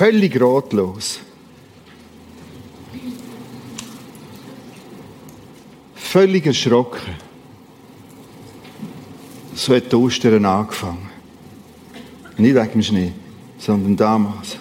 völlig 0.00 0.40
ratlos. 0.40 1.20
Völlig 5.94 6.46
erschrocken. 6.46 7.14
So 9.54 9.74
hat 9.74 9.92
Ostern 9.92 10.46
angefangen. 10.46 11.10
Nicht 12.38 12.54
wegen 12.54 12.70
dem 12.72 12.82
Schnee, 12.82 13.12
sondern 13.58 13.94
damals. 13.94 14.56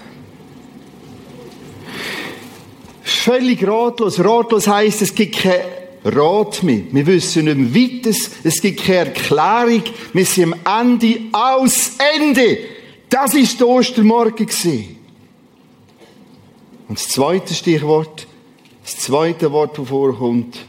Völlig 3.02 3.66
ratlos. 3.66 4.20
Ratlos 4.20 4.68
heisst, 4.68 5.04
es 5.04 5.16
gibt 5.16 5.38
kein 5.38 5.62
Rat 6.04 6.64
mehr. 6.64 6.82
Wir 6.92 7.08
wissen 7.08 7.46
nicht 7.46 7.58
mehr 7.58 7.74
weiter. 7.74 8.18
Es 8.44 8.62
gibt 8.62 8.84
keine 8.84 9.10
Erklärung. 9.10 9.84
Wir 10.12 10.26
sind 10.26 10.54
am 10.66 10.90
Ende. 10.92 11.22
Aus 11.32 11.92
Ende. 12.18 12.58
Das 13.10 13.34
ist 13.34 13.58
der 13.58 13.68
Ostermorgen 13.70 14.46
gewesen. 14.46 14.99
Und 16.90 16.98
das 17.00 17.08
zweite 17.08 17.54
Stichwort, 17.54 18.28
das 18.84 18.98
zweite 18.98 19.52
Wort, 19.52 19.78
das 19.78 19.88
vorkommt, 19.88 20.66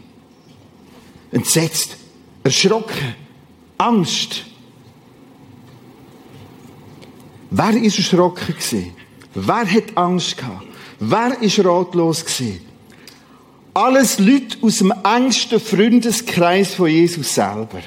entsetzt, 1.33 1.97
erschrocken, 2.45 3.15
Angst. 3.78 4.45
Wer 7.51 7.83
ist 7.83 7.97
erschrocken 7.98 8.55
gewesen? 8.55 8.92
Wer 9.34 9.66
hat 9.66 9.97
Angst 9.97 10.37
gehabt? 10.37 10.66
Wer 10.98 11.41
ist 11.41 11.64
ratlos 11.64 12.25
gewesen? 12.25 12.61
Alles 13.73 14.19
Leute 14.19 14.59
aus 14.61 14.77
dem 14.78 14.92
engsten 15.02 15.59
Freundeskreis 15.59 16.75
von 16.75 16.89
Jesus 16.89 17.34
selber. 17.34 17.80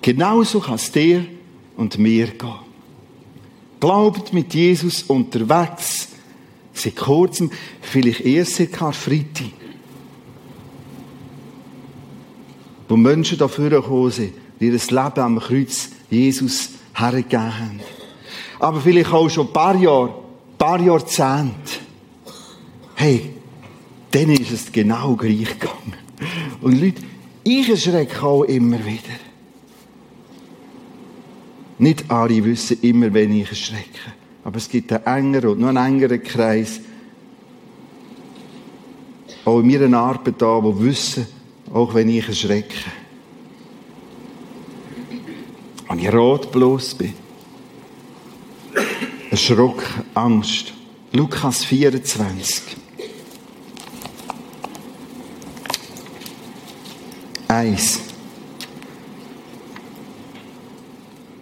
Genauso 0.00 0.60
kann 0.60 0.76
es 0.76 0.90
dir 0.90 1.26
und 1.76 1.98
mir 1.98 2.28
gehen. 2.28 2.67
Glaubt 3.80 4.32
mit 4.32 4.54
Jesus 4.54 5.02
unterwegs. 5.04 6.08
Seit 6.72 6.96
kurzem, 6.96 7.50
vielleicht 7.80 8.20
erst 8.20 8.56
seit 8.56 8.72
Karfreitag. 8.72 9.52
Wo 12.88 12.96
Menschen 12.96 13.38
dafür 13.38 13.70
gekommen 13.70 14.10
sind, 14.10 14.32
die 14.60 14.66
ihr 14.66 14.72
Leben 14.72 15.20
am 15.20 15.38
Kreuz 15.38 15.90
Jesus 16.10 16.70
hergegeben 16.94 17.58
haben. 17.58 17.80
Aber 18.58 18.80
vielleicht 18.80 19.12
auch 19.12 19.28
schon 19.28 19.46
ein 19.46 19.52
paar 19.52 19.76
Jahre, 19.76 20.08
ein 20.08 20.58
paar 20.58 20.80
Jahrzehnte. 20.80 21.80
Hey, 22.94 23.30
dann 24.10 24.30
ist 24.30 24.50
es 24.50 24.72
genau 24.72 25.14
gleich 25.14 25.58
gegangen. 25.58 25.94
Und 26.60 26.80
Leute, 26.80 27.02
ich 27.44 27.68
erschrecke 27.68 28.22
auch 28.22 28.44
immer 28.44 28.84
wieder. 28.84 29.27
Nicht 31.78 32.10
alle 32.10 32.44
wissen 32.44 32.78
immer, 32.82 33.12
wenn 33.14 33.32
ich 33.32 33.48
erschrecke. 33.48 34.12
Aber 34.44 34.56
es 34.56 34.68
gibt 34.68 34.92
einen 34.92 35.06
engeren 35.06 35.50
und 35.50 35.60
noch 35.60 35.68
einen 35.68 35.76
engeren 35.94 36.22
Kreis. 36.22 36.80
Auch 39.44 39.60
in 39.60 39.68
meiner 39.68 39.98
Arbeit 39.98 40.34
da, 40.38 40.60
die 40.60 40.80
wissen, 40.80 41.26
auch 41.72 41.94
wenn 41.94 42.08
ich 42.08 42.26
erschrecke. 42.26 42.76
Und 45.88 46.02
ich 46.02 46.12
rotblos 46.12 46.94
bin. 46.94 47.14
Erschrocken, 49.30 50.04
Angst. 50.14 50.74
Lukas 51.12 51.64
24. 51.64 52.76
Eins. 57.48 58.07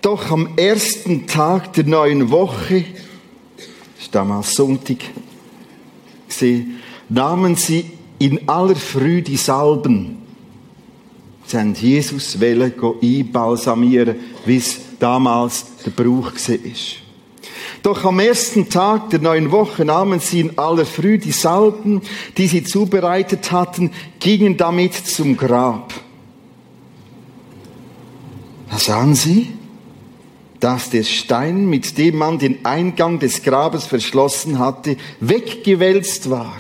Doch 0.07 0.31
am 0.31 0.51
ersten 0.57 1.27
Tag 1.27 1.73
der 1.73 1.83
neuen 1.83 2.31
Woche, 2.31 2.85
das 3.97 4.07
war 4.07 4.23
damals 4.23 4.53
Sonntag, 4.55 4.99
nahmen 7.09 7.57
sie 7.57 7.91
in 8.21 8.49
aller 8.49 8.77
Früh 8.77 9.21
die 9.21 9.37
Salben. 9.37 10.19
Sie 11.45 11.59
haben 11.59 11.75
Jesus 11.75 12.39
einbalsamieren, 12.41 14.15
wie 14.45 14.59
es 14.59 14.79
damals 15.01 15.67
der 15.85 15.91
Brauch 15.91 16.31
war. 16.35 16.59
Doch 17.83 18.05
am 18.05 18.21
ersten 18.21 18.69
Tag 18.69 19.11
der 19.11 19.19
neuen 19.19 19.51
Woche 19.51 19.85
nahmen 19.85 20.21
sie 20.21 20.39
in 20.39 20.57
aller 20.57 20.87
Früh 20.87 21.19
die 21.19 21.33
Salben, 21.33 22.01
die 22.37 22.47
sie 22.47 22.63
zubereitet 22.63 23.51
hatten, 23.51 23.91
gingen 24.21 24.57
damit 24.57 24.95
zum 24.95 25.37
Grab. 25.37 25.93
Da 28.71 28.79
sahen 28.79 29.17
sie, 29.17 29.56
dass 30.61 30.91
der 30.91 31.03
Stein, 31.03 31.67
mit 31.67 31.99
dem 31.99 32.17
man 32.17 32.39
den 32.39 32.65
Eingang 32.65 33.19
des 33.19 33.43
Grabes 33.43 33.87
verschlossen 33.87 34.59
hatte, 34.59 34.97
weggewälzt 35.21 36.31
war. 36.31 36.57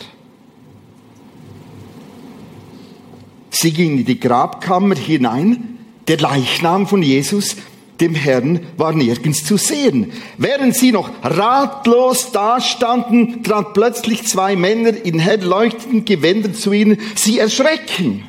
Sie 3.50 3.72
gingen 3.72 3.98
in 4.00 4.04
die 4.04 4.20
Grabkammer 4.20 4.96
hinein. 4.96 5.78
Der 6.08 6.18
Leichnam 6.18 6.86
von 6.86 7.02
Jesus, 7.02 7.56
dem 8.00 8.14
Herrn, 8.14 8.60
war 8.76 8.92
nirgends 8.92 9.44
zu 9.44 9.56
sehen. 9.56 10.12
Während 10.36 10.76
sie 10.76 10.92
noch 10.92 11.10
ratlos 11.22 12.32
dastanden, 12.32 13.42
trat 13.42 13.72
plötzlich 13.72 14.26
zwei 14.26 14.56
Männer 14.56 14.90
in 15.04 15.18
hell 15.18 15.42
leuchtenden 15.42 16.04
Gewändern 16.04 16.54
zu 16.54 16.72
ihnen. 16.72 16.98
Sie 17.14 17.38
erschrecken. 17.38 18.24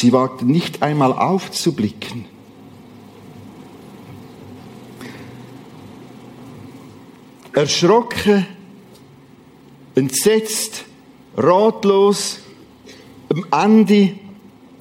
Sie 0.00 0.14
wagten 0.14 0.46
nicht 0.46 0.82
einmal 0.82 1.12
aufzublicken. 1.12 2.24
Erschrocken, 7.52 8.46
entsetzt, 9.94 10.86
ratlos, 11.36 12.38
am 13.28 13.44
Ende, 13.52 14.14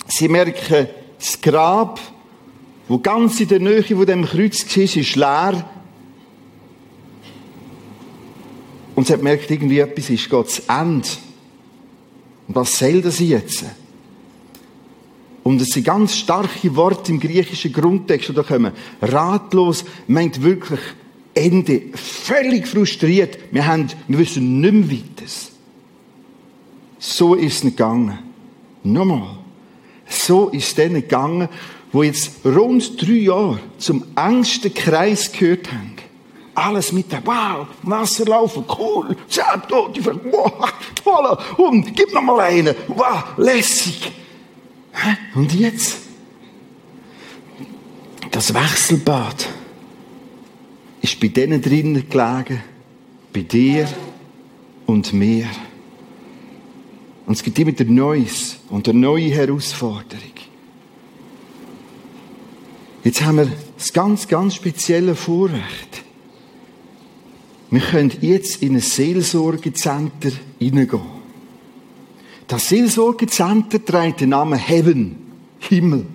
sie 0.07 0.29
merken, 0.29 0.87
das 1.17 1.41
Grab, 1.41 1.99
wo 2.87 2.99
ganz 2.99 3.41
in 3.41 3.49
der 3.49 3.59
Nähe 3.59 3.83
von 3.83 4.05
dem 4.05 4.23
Kreuz 4.23 4.65
war, 4.65 4.83
ist 4.83 5.15
leer. 5.17 5.69
Und 8.95 9.05
sie 9.05 9.11
hat 9.11 9.19
gemerkt, 9.19 9.51
irgendwie 9.51 9.79
etwas 9.79 10.09
ist 10.11 10.29
Gottes 10.29 10.59
Ende. 10.59 11.09
Und 12.47 12.55
was 12.55 12.79
soll 12.79 13.01
das 13.01 13.19
jetzt? 13.19 13.65
Und 15.49 15.59
es 15.59 15.69
sind 15.69 15.87
ganz 15.87 16.15
starke 16.15 16.75
Worte 16.75 17.11
im 17.11 17.19
griechischen 17.19 17.73
Grundtext, 17.73 18.31
da 18.35 18.43
kommen 18.43 18.71
ratlos, 19.01 19.83
meint 20.05 20.43
wirklich 20.43 20.79
Ende, 21.33 21.81
völlig 21.95 22.67
frustriert. 22.67 23.39
Wir 23.49 23.65
haben, 23.65 23.87
wir 24.07 24.19
wissen 24.19 24.61
nicht 24.61 24.71
mehr 24.71 24.91
weiter. 24.91 25.31
So 26.99 27.33
ist 27.33 27.55
es 27.55 27.63
nicht 27.63 27.77
gegangen. 27.77 28.19
Nochmal. 28.83 29.39
So 30.07 30.49
ist 30.49 30.67
es 30.67 30.75
denen 30.75 31.01
gegangen, 31.01 31.49
wo 31.91 32.03
jetzt 32.03 32.45
rund 32.45 33.01
drei 33.01 33.13
Jahre 33.13 33.59
zum 33.79 34.03
engsten 34.15 34.71
Kreis 34.71 35.31
gehört 35.31 35.71
haben. 35.71 35.95
Alles 36.53 36.91
mit 36.91 37.11
dem, 37.11 37.25
wow, 37.25 37.65
Wasserlaufen, 37.81 38.65
cool, 38.77 39.17
zehn 39.27 39.63
Tote, 39.67 40.05
wow, 40.31 40.71
toll, 41.03 41.37
und 41.57 41.95
gib 41.95 42.13
noch 42.13 42.21
mal 42.21 42.39
einen, 42.39 42.75
wow, 42.87 43.23
lässig. 43.37 44.11
Und 45.35 45.53
jetzt? 45.53 45.97
Das 48.31 48.53
Wechselbad 48.53 49.47
ist 51.01 51.19
bei 51.19 51.27
denen 51.27 51.61
drinnen 51.61 52.09
gelegen, 52.09 52.63
bei 53.33 53.41
dir 53.41 53.87
und 54.85 55.13
mir. 55.13 55.47
Und 57.25 57.33
es 57.33 57.43
gibt 57.43 57.59
immer 57.59 57.71
wieder 57.71 57.85
Neues 57.85 58.57
und 58.69 58.87
eine 58.89 58.99
neue 58.99 59.29
Herausforderung. 59.29 60.33
Jetzt 63.03 63.21
haben 63.21 63.37
wir 63.37 63.51
das 63.77 63.93
ganz, 63.93 64.27
ganz 64.27 64.55
spezielle 64.55 65.15
Vorrecht. 65.15 66.03
Wir 67.71 67.81
können 67.81 68.11
jetzt 68.21 68.61
in 68.61 68.75
ein 68.75 68.81
Seelsorgezentrum 68.81 70.33
hineingehen. 70.57 71.18
Das 72.49 72.67
Seelsorgezentrum 72.67 73.85
trägt 73.85 74.21
den 74.21 74.29
Namen 74.29 74.57
Heaven, 74.57 75.15
Himmel. 75.59 76.07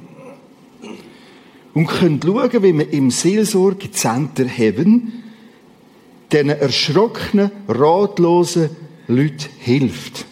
Und 1.75 1.87
könnt 1.87 2.25
schauen, 2.25 2.63
wie 2.65 2.73
man 2.73 2.91
im 2.91 3.13
Seelsorgezentrum 3.13 4.49
Heaven 4.49 5.13
diesen 6.33 6.49
erschrockenen, 6.49 7.53
ratlosen 7.69 8.71
Leuten 9.07 9.49
hilft. 9.61 10.27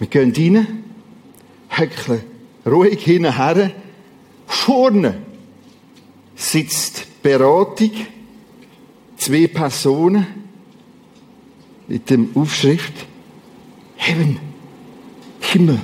Wir 0.00 0.08
gehen 0.08 0.32
rein, 0.36 0.66
höckeln 1.68 2.22
ruhig 2.66 3.04
hinterher. 3.04 3.70
Vorne 4.48 5.18
sitzt 6.34 7.22
Beratung, 7.22 7.92
zwei 9.18 9.46
Personen 9.46 10.26
mit 11.86 12.10
dem 12.10 12.30
Aufschrift 12.34 13.06
Heaven, 14.08 14.38
Himmel, 15.40 15.80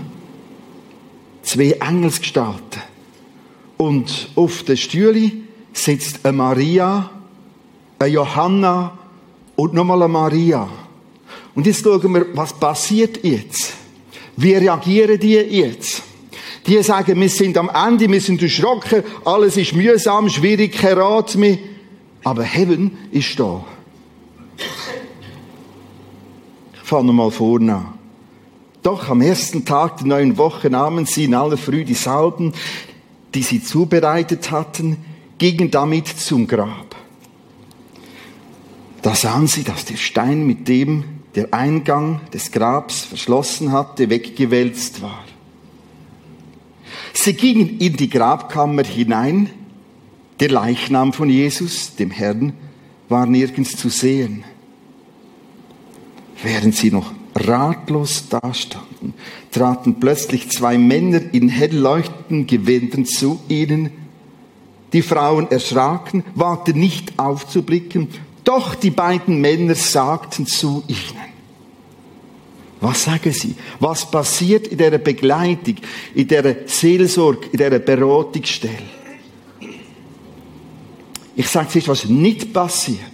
zwei 1.43 1.73
Engelsgestalten. 1.73 2.81
Und 3.77 4.31
auf 4.35 4.63
der 4.63 4.77
Stühle 4.77 5.31
sitzt 5.75 6.25
eine 6.25 6.35
Maria, 6.35 7.11
eine 7.99 8.11
Johanna 8.11 8.97
und 9.57 9.75
nochmal 9.75 10.05
eine 10.05 10.13
Maria. 10.13 10.67
Und 11.55 11.67
jetzt 11.67 11.85
schauen 11.85 12.15
wir, 12.15 12.27
was 12.35 12.55
passiert 12.55 13.23
jetzt? 13.23 13.75
Wie 14.39 14.55
reagieren 14.55 15.21
die 15.21 15.35
jetzt? 15.35 16.03
Die 16.67 16.83
sagen, 16.83 17.21
wir 17.21 17.29
sind 17.29 17.59
am 17.59 17.69
Ende, 17.69 18.11
wir 18.11 18.23
sind 18.23 18.41
erschrocken, 18.41 19.03
alles 19.27 19.59
ist 19.59 19.75
mühsam, 19.75 20.31
schwierig, 20.31 20.73
kein 20.73 20.97
Rat 20.97 21.35
mehr. 21.35 21.59
Aber 22.23 22.43
Heaven 22.43 22.97
ist 23.11 23.39
da. 23.39 23.63
Ich 26.73 26.89
fange 26.89 27.13
mal 27.13 27.31
vorne 27.31 27.75
an. 27.75 28.04
Doch 28.85 29.09
am 29.09 29.23
ersten 29.23 29.65
Tag 29.65 29.97
der 29.97 30.07
neuen 30.09 30.37
Woche 30.37 30.69
nahmen 30.69 31.07
sie 31.07 31.25
in 31.25 31.35
aller 31.35 31.57
Früh 31.57 31.85
die 31.85 31.95
Salben, 31.95 32.53
die 33.35 33.43
sie 33.43 33.63
zubereitet 33.63 34.51
hatten, 34.51 34.99
gingen 35.39 35.71
damit 35.71 36.07
zum 36.07 36.47
Grab. 36.47 36.95
Da 39.01 39.15
sahen 39.15 39.47
sie, 39.47 39.65
dass 39.65 39.87
der 39.87 39.97
Stein, 39.97 40.47
mit 40.47 40.69
dem 40.69 41.05
der 41.35 41.55
Eingang 41.55 42.21
des 42.35 42.53
Grabs 42.53 43.07
verschlossen 43.07 43.73
hatte, 43.73 44.11
weggewälzt 44.11 45.01
war. 45.01 45.25
Sie 47.15 47.33
gingen 47.33 47.79
in 47.79 47.97
die 47.97 48.11
Grabkammer 48.11 48.85
hinein. 48.85 49.49
Der 50.41 50.51
Leichnam 50.51 51.15
von 51.15 51.31
Jesus, 51.31 51.97
dem 51.97 52.11
Herrn, 52.11 52.53
war 53.09 53.25
nirgends 53.25 53.79
zu 53.79 53.89
sehen. 53.89 54.45
Während 56.43 56.77
sie 56.77 56.91
noch 56.91 57.15
ratlos 57.35 58.29
dastanden, 58.29 59.15
traten 59.51 60.01
plötzlich 60.01 60.51
zwei 60.51 60.79
Männer 60.79 61.21
in 61.33 61.49
hell 61.49 61.77
leuchtenden 61.77 62.47
Gewändern 62.47 63.07
zu 63.07 63.41
ihnen. 63.49 63.91
Die 64.93 65.03
Frauen 65.03 65.51
erschraken, 65.51 66.25
wagten 66.35 66.79
nicht 66.79 67.19
aufzublicken, 67.19 68.09
doch 68.45 68.75
die 68.75 68.91
beiden 68.91 69.41
Männer 69.41 69.75
sagten 69.75 70.47
zu 70.47 70.85
ihnen, 70.87 71.25
was 72.81 73.05
sagen 73.05 73.33
sie? 73.33 73.55
Was 73.81 74.11
passiert 74.11 74.67
in 74.67 74.77
der 74.77 74.99
Begleitung, 74.99 75.77
in 76.15 76.29
der 76.29 76.57
Seelsorge, 76.67 77.49
in 77.51 77.57
der 77.57 77.79
Beratungsstelle? 77.79 78.75
Ich 81.35 81.49
sage 81.49 81.79
es 81.79 81.89
was 81.89 82.05
nicht 82.05 82.53
passiert. 82.53 83.14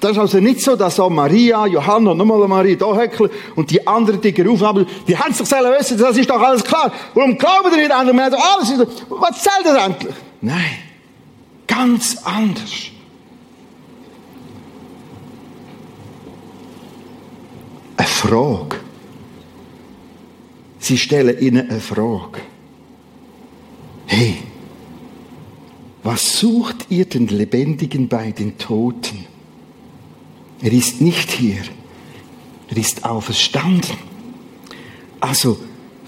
Das 0.00 0.12
ist 0.12 0.18
also 0.18 0.38
nicht 0.40 0.60
so, 0.60 0.76
dass 0.76 0.98
auch 1.00 1.10
Maria, 1.10 1.66
Johanna 1.66 2.14
nochmal 2.14 2.46
Maria 2.48 2.76
da 2.76 2.96
heckeln 2.96 3.30
und 3.54 3.70
die 3.70 3.86
anderen 3.86 4.20
Dicker 4.20 4.48
aufhaben. 4.50 4.86
Die 5.06 5.16
haben 5.16 5.32
sich 5.32 5.46
selber 5.46 5.76
wissen, 5.78 5.98
das 5.98 6.16
ist 6.16 6.28
doch 6.30 6.40
alles 6.40 6.64
klar. 6.64 6.92
Warum 7.14 7.36
glauben 7.36 7.70
die 7.72 7.80
nicht 7.80 7.90
an? 7.90 8.08
Alles 8.18 8.72
was 9.08 9.42
zählt 9.42 9.64
das 9.64 9.76
eigentlich? 9.76 10.14
Nein. 10.40 10.78
Ganz 11.66 12.18
anders. 12.24 12.90
Eine 17.96 18.06
Frage. 18.06 18.76
Sie 20.78 20.98
stellen 20.98 21.38
ihnen 21.40 21.68
eine 21.68 21.80
Frage. 21.80 22.40
Hey, 24.06 24.36
was 26.02 26.38
sucht 26.38 26.86
ihr 26.90 27.06
den 27.06 27.26
Lebendigen 27.26 28.06
bei 28.06 28.30
den 28.30 28.56
Toten? 28.58 29.25
Er 30.62 30.72
ist 30.72 31.00
nicht 31.00 31.30
hier. 31.30 31.62
Er 32.68 32.76
ist 32.76 33.04
auferstanden. 33.04 33.96
Also, 35.20 35.58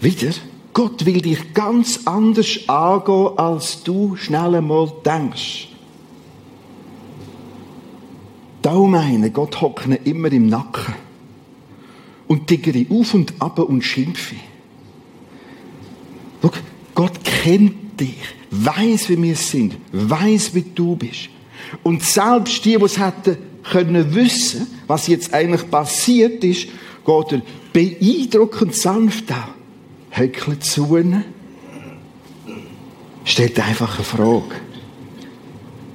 wieder, 0.00 0.32
Gott 0.72 1.04
will 1.06 1.20
dich 1.20 1.54
ganz 1.54 2.00
anders 2.04 2.68
angehen, 2.68 3.38
als 3.38 3.82
du 3.82 4.16
schnell 4.16 4.54
einmal 4.54 4.92
denkst. 5.04 5.68
Darum 8.62 8.90
meine, 8.90 9.30
Gott 9.30 9.60
hockt 9.60 9.86
immer 10.04 10.30
im 10.32 10.48
Nacken 10.48 10.94
und 12.26 12.46
tiggere 12.46 12.86
auf 12.90 13.14
und 13.14 13.34
ab 13.38 13.58
und 13.60 13.82
schimpfe. 13.82 14.36
Schau, 16.42 16.50
Gott 16.94 17.24
kennt 17.24 18.00
dich, 18.00 18.18
weiß, 18.50 19.08
wie 19.10 19.22
wir 19.22 19.36
sind, 19.36 19.76
weiß, 19.92 20.54
wie 20.54 20.64
du 20.74 20.96
bist. 20.96 21.30
Und 21.82 22.02
selbst 22.02 22.64
die, 22.64 22.76
die 22.76 22.84
es 22.84 22.98
hätten 22.98 23.36
können 23.62 24.14
wissen, 24.14 24.66
was 24.86 25.06
jetzt 25.06 25.34
eigentlich 25.34 25.70
passiert 25.70 26.42
ist, 26.44 26.68
geht 27.04 27.32
er 27.32 27.42
beeindruckend 27.72 28.74
sanft 28.74 29.30
an, 29.30 29.54
höckelt 30.10 30.64
zu 30.64 30.96
ihnen, 30.96 31.24
stellt 33.24 33.58
einfach 33.60 33.96
eine 33.96 34.04
Frage. 34.04 34.56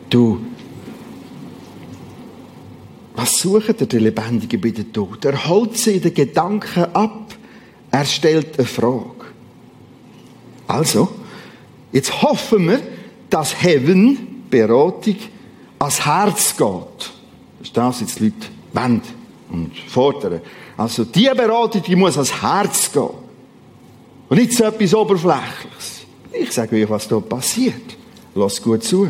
Du, 0.10 0.40
was 3.16 3.38
sucht 3.38 3.82
er, 3.82 3.88
der 3.88 4.02
Lebendige 4.02 4.58
bei 4.58 4.72
den 4.72 4.92
Toten? 4.92 5.28
Er 5.28 5.48
holt 5.48 5.78
sie 5.78 5.94
in 5.94 6.02
den 6.02 6.14
Gedanken 6.14 6.86
ab. 6.94 7.36
Er 7.92 8.06
stellt 8.06 8.58
eine 8.58 8.68
Frage. 8.68 9.26
Also, 10.68 11.10
jetzt 11.92 12.22
hoffen 12.22 12.68
wir, 12.70 12.82
dass 13.30 13.62
Heaven, 13.62 14.46
Beratung, 14.50 15.18
ans 15.80 16.06
Herz 16.06 16.58
geht. 16.58 17.13
Ist 17.64 17.76
das, 17.76 18.04
was 18.04 18.16
die 18.16 18.26
Leute 18.26 18.36
wollen 18.74 19.02
und 19.50 19.72
fordern. 19.88 20.42
Also, 20.76 21.06
die 21.06 21.30
Beratung, 21.36 21.82
die 21.82 21.96
muss 21.96 22.16
ans 22.16 22.42
Herz 22.42 22.92
gehen. 22.92 23.10
Und 24.30 24.38
nicht 24.38 24.54
so 24.54 24.66
etwas 24.66 24.94
Oberflächliches. 24.94 26.06
Ich 26.34 26.52
sage 26.52 26.76
euch, 26.76 26.90
was 26.90 27.08
da 27.08 27.20
passiert. 27.20 27.96
Lass 28.36 28.62
gut 28.62 28.84
zu. 28.84 29.08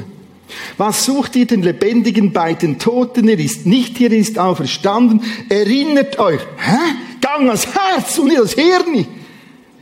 Was 0.78 1.06
sucht 1.06 1.36
ihr 1.36 1.48
den 1.48 1.64
Lebendigen 1.64 2.32
bei 2.32 2.54
den 2.54 2.78
Toten? 2.78 3.28
Er 3.28 3.40
ist 3.40 3.66
nicht 3.66 3.98
hier, 3.98 4.12
er 4.12 4.18
ist 4.18 4.38
auferstanden. 4.38 5.22
Erinnert 5.50 6.20
euch. 6.20 6.42
Hä? 6.58 6.78
Gang 7.22 7.48
ans 7.48 7.68
Herz 7.68 8.20
und 8.20 8.28
nicht 8.28 8.38
ans 8.38 8.54
Hirn. 8.54 9.08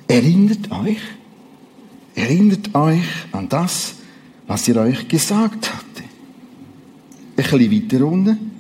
Erinnert 0.08 0.72
euch. 0.72 1.00
Erinnert 2.14 2.74
euch 2.76 3.04
an 3.32 3.50
das, 3.50 3.96
was 4.48 4.68
er 4.68 4.82
euch 4.82 5.08
gesagt 5.08 5.74
hatte. 5.74 6.04
Ein 6.04 7.36
bisschen 7.36 7.72
weiter 7.72 8.06
unten. 8.06 8.52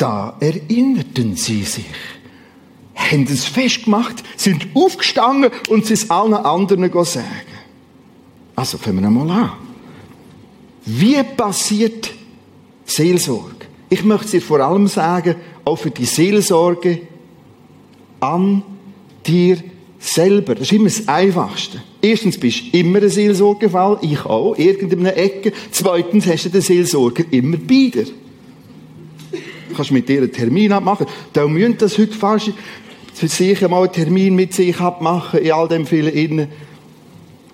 Da 0.00 0.34
erinnerten 0.40 1.36
sie 1.36 1.62
sich. 1.62 1.84
Haben 2.94 3.24
es 3.24 3.44
festgemacht, 3.44 4.22
sind 4.34 4.68
aufgestanden 4.72 5.50
und 5.68 5.84
sie 5.84 5.92
es 5.92 6.08
allen 6.08 6.32
anderen 6.32 6.90
sagen. 7.04 7.26
Also 8.56 8.78
fangen 8.78 9.02
wir 9.02 9.10
mal 9.10 9.30
an. 9.30 9.52
Wie 10.86 11.22
passiert 11.22 12.12
Seelsorge? 12.86 13.66
Ich 13.90 14.02
möchte 14.02 14.30
dir 14.30 14.40
vor 14.40 14.60
allem 14.60 14.86
sagen, 14.86 15.34
auch 15.66 15.76
für 15.76 15.90
die 15.90 16.06
Seelsorge 16.06 17.02
an 18.20 18.62
dir 19.26 19.58
selber. 19.98 20.54
Das 20.54 20.62
ist 20.62 20.72
immer 20.72 20.84
das 20.88 21.06
Einfachste. 21.08 21.82
Erstens 22.00 22.40
bist 22.40 22.72
du 22.72 22.78
immer 22.78 23.02
ein 23.02 23.10
Seelsorgefall, 23.10 23.98
ich 24.00 24.24
auch, 24.24 24.56
irgendeiner 24.56 25.14
Ecke. 25.14 25.52
Zweitens 25.70 26.26
hast 26.26 26.46
du 26.46 26.48
den 26.48 26.62
Seelsorger 26.62 27.24
immer 27.30 27.58
bei 27.58 27.90
dir. 27.92 28.06
Kannst 29.80 29.92
mit 29.92 30.10
dir 30.10 30.18
einen 30.18 30.30
Termin 30.30 30.72
abmachen. 30.72 31.06
Da 31.32 31.48
müssen 31.48 31.78
das 31.78 31.96
heute 31.96 32.12
fast 32.12 32.52
für 33.14 33.28
sich 33.28 33.62
mal 33.62 33.82
einen 33.82 33.92
Termin 33.92 34.34
mit 34.34 34.52
sich 34.52 34.78
abmachen, 34.78 35.40
in 35.40 35.52
all 35.52 35.68
dem 35.68 35.86
vielen 35.86 36.12
Innen. 36.12 36.48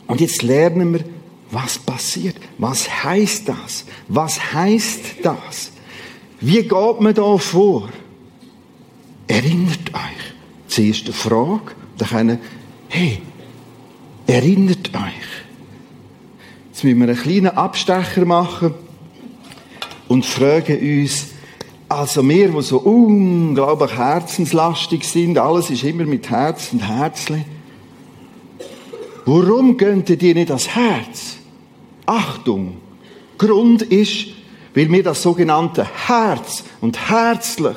Und 0.08 0.20
jetzt 0.20 0.42
lernen 0.42 0.92
wir, 0.92 1.04
was 1.52 1.78
passiert? 1.78 2.34
Was 2.58 3.04
heißt 3.04 3.48
das? 3.48 3.84
Was 4.08 4.52
heißt 4.52 5.00
das? 5.22 5.70
Wie 6.40 6.62
geht 6.62 7.00
man 7.00 7.14
da 7.14 7.38
vor? 7.38 7.90
Erinnert 9.28 9.94
euch. 9.94 10.66
Zuerst 10.66 11.04
eine 11.04 11.12
Frage, 11.12 11.76
dann 11.96 12.08
können, 12.08 12.38
hey, 12.88 13.22
erinnert 14.26 14.92
euch. 14.92 15.28
Jetzt 16.72 16.82
müssen 16.82 16.98
wir 16.98 17.08
einen 17.08 17.16
kleinen 17.16 17.56
Abstecher 17.56 18.24
machen 18.24 18.74
und 20.08 20.26
fragen 20.26 20.80
uns, 20.80 21.35
also 21.88 22.28
wir, 22.28 22.48
die 22.48 22.62
so 22.62 22.78
unglaublich 22.78 23.96
herzenslastig 23.96 25.04
sind, 25.04 25.38
alles 25.38 25.70
ist 25.70 25.84
immer 25.84 26.04
mit 26.04 26.28
Herz 26.30 26.72
und 26.72 26.80
Herzli. 26.80 27.44
Warum 29.24 29.76
gönnt 29.76 30.10
ihr 30.10 30.34
nicht 30.34 30.50
das 30.50 30.68
Herz? 30.68 31.36
Achtung, 32.06 32.76
Grund 33.38 33.82
ist, 33.82 34.28
weil 34.74 34.88
mir 34.88 35.02
das 35.02 35.22
sogenannte 35.22 35.86
Herz 36.06 36.64
und 36.80 37.08
herzlich 37.08 37.76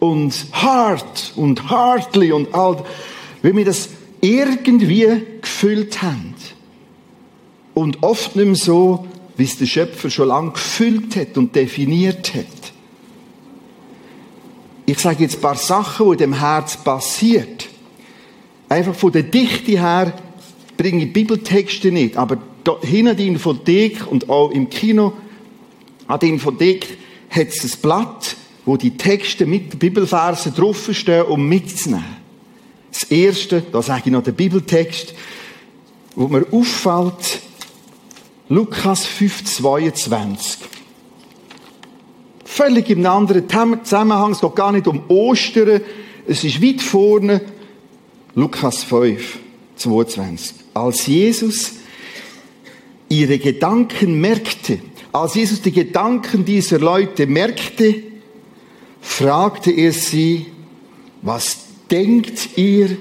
und 0.00 0.34
hart 0.52 1.32
und 1.36 1.70
hartly 1.70 2.32
und 2.32 2.54
all, 2.54 2.84
weil 3.42 3.56
wir 3.56 3.64
das 3.64 3.90
irgendwie 4.20 5.22
gefüllt 5.40 6.02
haben. 6.02 6.34
Und 7.74 8.02
oft 8.02 8.36
nicht 8.36 8.46
mehr 8.46 8.54
so, 8.54 9.06
wie 9.36 9.44
es 9.44 9.58
der 9.58 9.66
Schöpfer 9.66 10.10
schon 10.10 10.28
lange 10.28 10.52
gefüllt 10.52 11.16
hat 11.16 11.38
und 11.38 11.54
definiert 11.54 12.34
hat. 12.34 12.61
Ich 14.86 14.98
sage 14.98 15.22
jetzt 15.22 15.36
ein 15.36 15.40
paar 15.40 15.56
Sachen, 15.56 16.06
die 16.06 16.12
in 16.12 16.18
dem 16.18 16.38
Herz 16.40 16.76
passiert. 16.76 17.68
Einfach 18.68 18.94
von 18.94 19.12
der 19.12 19.22
Dichte 19.22 19.72
her 19.72 20.12
bringe 20.76 21.04
ich 21.04 21.12
Bibeltexte 21.12 21.92
nicht, 21.92 22.16
aber 22.16 22.38
Da 22.64 22.78
hinten 22.80 23.16
die 23.16 23.26
Infothek 23.26 24.06
und 24.10 24.28
auch 24.28 24.50
im 24.50 24.70
Kino 24.70 25.12
an 26.06 26.20
der 26.20 26.28
Infothek 26.28 26.96
hat 27.30 27.48
es 27.48 27.64
ein 27.64 27.80
Blatt, 27.80 28.36
wo 28.64 28.76
die 28.76 28.96
Texte 28.96 29.46
mit 29.46 29.72
den 29.72 29.78
Bibelversen 29.78 30.54
draufstehen, 30.54 31.26
um 31.26 31.48
mitzunehmen. 31.48 32.22
Das 32.92 33.04
erste, 33.04 33.62
da 33.72 33.82
sage 33.82 34.02
ich 34.06 34.12
noch 34.12 34.22
den 34.22 34.34
Bibeltext, 34.34 35.14
wo 36.14 36.28
mir 36.28 36.46
auffällt, 36.52 37.40
Lukas 38.48 39.06
5, 39.06 39.44
22. 39.44 40.58
Völlig 42.54 42.90
im 42.90 43.06
anderen 43.06 43.48
Zusammenhang, 43.82 44.32
es 44.32 44.42
geht 44.42 44.54
gar 44.54 44.72
nicht 44.72 44.86
um 44.86 45.04
Ostern, 45.08 45.80
es 46.26 46.44
ist 46.44 46.62
weit 46.62 46.82
vorne, 46.82 47.40
Lukas 48.34 48.84
5, 48.84 49.38
22. 49.76 50.56
Als 50.74 51.06
Jesus 51.06 51.72
ihre 53.08 53.38
Gedanken 53.38 54.20
merkte, 54.20 54.80
als 55.12 55.34
Jesus 55.34 55.62
die 55.62 55.72
Gedanken 55.72 56.44
dieser 56.44 56.78
Leute 56.78 57.26
merkte, 57.26 58.02
fragte 59.00 59.70
er 59.70 59.92
sie, 59.92 60.48
was 61.22 61.56
denkt 61.90 62.58
ihr 62.58 62.98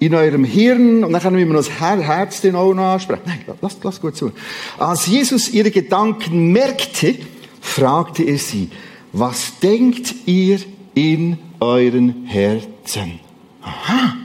in 0.00 0.14
eurem 0.14 0.44
Hirn? 0.44 1.04
Und 1.04 1.12
dann 1.12 1.20
können 1.20 1.36
wir 1.36 1.44
noch 1.44 1.56
das 1.56 1.70
Herz 1.70 2.40
den 2.40 2.56
auch 2.56 2.72
noch 2.72 2.94
ansprechen. 2.94 3.24
Nein, 3.26 3.44
lass, 3.60 3.76
lass 3.82 4.00
gut 4.00 4.16
zu. 4.16 4.32
Als 4.78 5.06
Jesus 5.06 5.50
ihre 5.50 5.70
Gedanken 5.70 6.50
merkte, 6.50 7.16
fragte 7.64 8.22
er 8.22 8.38
sie, 8.38 8.68
was 9.12 9.58
denkt 9.58 10.14
ihr 10.26 10.60
in 10.94 11.38
euren 11.60 12.26
Herzen? 12.26 13.18
Aha. 13.62 14.16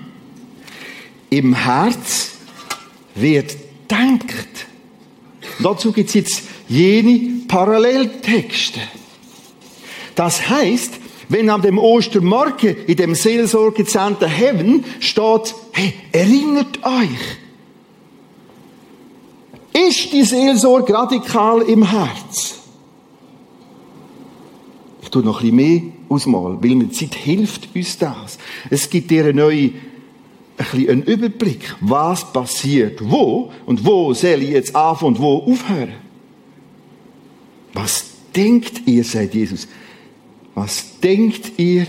Im 1.30 1.54
Herz 1.54 2.32
wird 3.16 3.56
denkt. 3.90 4.68
dazu 5.60 5.92
gibt 5.92 6.10
es 6.10 6.16
jetzt 6.16 6.44
jene 6.68 7.44
Paralleltexte. 7.48 8.82
Das 10.16 10.50
heißt, 10.50 10.94
wenn 11.30 11.50
an 11.50 11.62
dem 11.62 11.78
Ostermorgen 11.80 12.76
in 12.88 12.98
dem 12.98 13.16
Seelsorgezentrum 13.16 14.30
Heaven 14.30 14.84
steht, 15.00 15.56
hey, 15.72 15.94
erinnert 16.12 16.84
euch, 16.84 17.38
ist 19.88 20.12
die 20.12 20.24
Seelsorge 20.24 20.94
radikal 20.94 21.62
im 21.62 21.84
Herz? 21.84 22.49
Ich 25.10 25.12
tue 25.12 25.24
noch 25.24 25.42
ein 25.42 25.56
bisschen 25.56 25.56
mehr 25.56 25.82
ausmalen, 26.08 26.64
weil 26.64 26.76
mit 26.76 26.94
Zeit 26.94 27.16
hilft 27.16 27.76
uns 27.76 27.98
das. 27.98 28.38
Es 28.70 28.88
gibt 28.88 29.10
dir 29.10 29.24
eine 29.24 29.34
neue 29.34 29.72
ein 30.56 30.88
einen 30.88 31.02
Überblick, 31.02 31.76
was 31.82 32.32
passiert, 32.32 33.00
wo 33.02 33.52
und 33.66 33.84
wo 33.84 34.14
soll 34.14 34.44
ich 34.44 34.52
jetzt 34.52 34.76
anfangen 34.76 35.16
und 35.16 35.20
wo 35.20 35.38
aufhören. 35.52 35.96
Was 37.74 38.06
denkt 38.36 38.84
ihr, 38.86 39.04
sagt 39.04 39.34
Jesus? 39.34 39.68
Was 40.54 41.00
denkt 41.00 41.54
ihr 41.58 41.88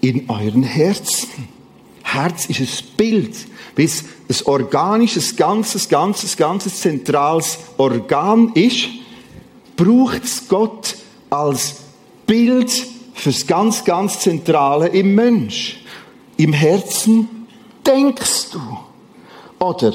in 0.00 0.28
euren 0.28 0.64
Herzen? 0.64 1.28
Herz 2.02 2.46
ist 2.46 2.58
ein 2.58 2.96
Bild, 2.96 3.36
wie 3.76 3.84
es 3.84 4.04
ein 4.28 4.46
organisches, 4.46 5.36
ganzes, 5.36 5.88
ganzes, 5.88 6.36
ganzes 6.36 6.80
zentrales 6.80 7.58
Organ 7.76 8.50
ist, 8.54 8.88
braucht 9.76 10.24
es 10.24 10.48
Gott 10.48 10.96
als 11.30 11.89
Bild 12.30 12.70
fürs 13.12 13.44
ganz, 13.44 13.84
ganz 13.84 14.20
Zentrale 14.20 14.86
im 14.86 15.16
Mensch. 15.16 15.80
Im 16.36 16.52
Herzen 16.52 17.48
denkst 17.84 18.52
du. 18.52 18.60
Oder 19.58 19.94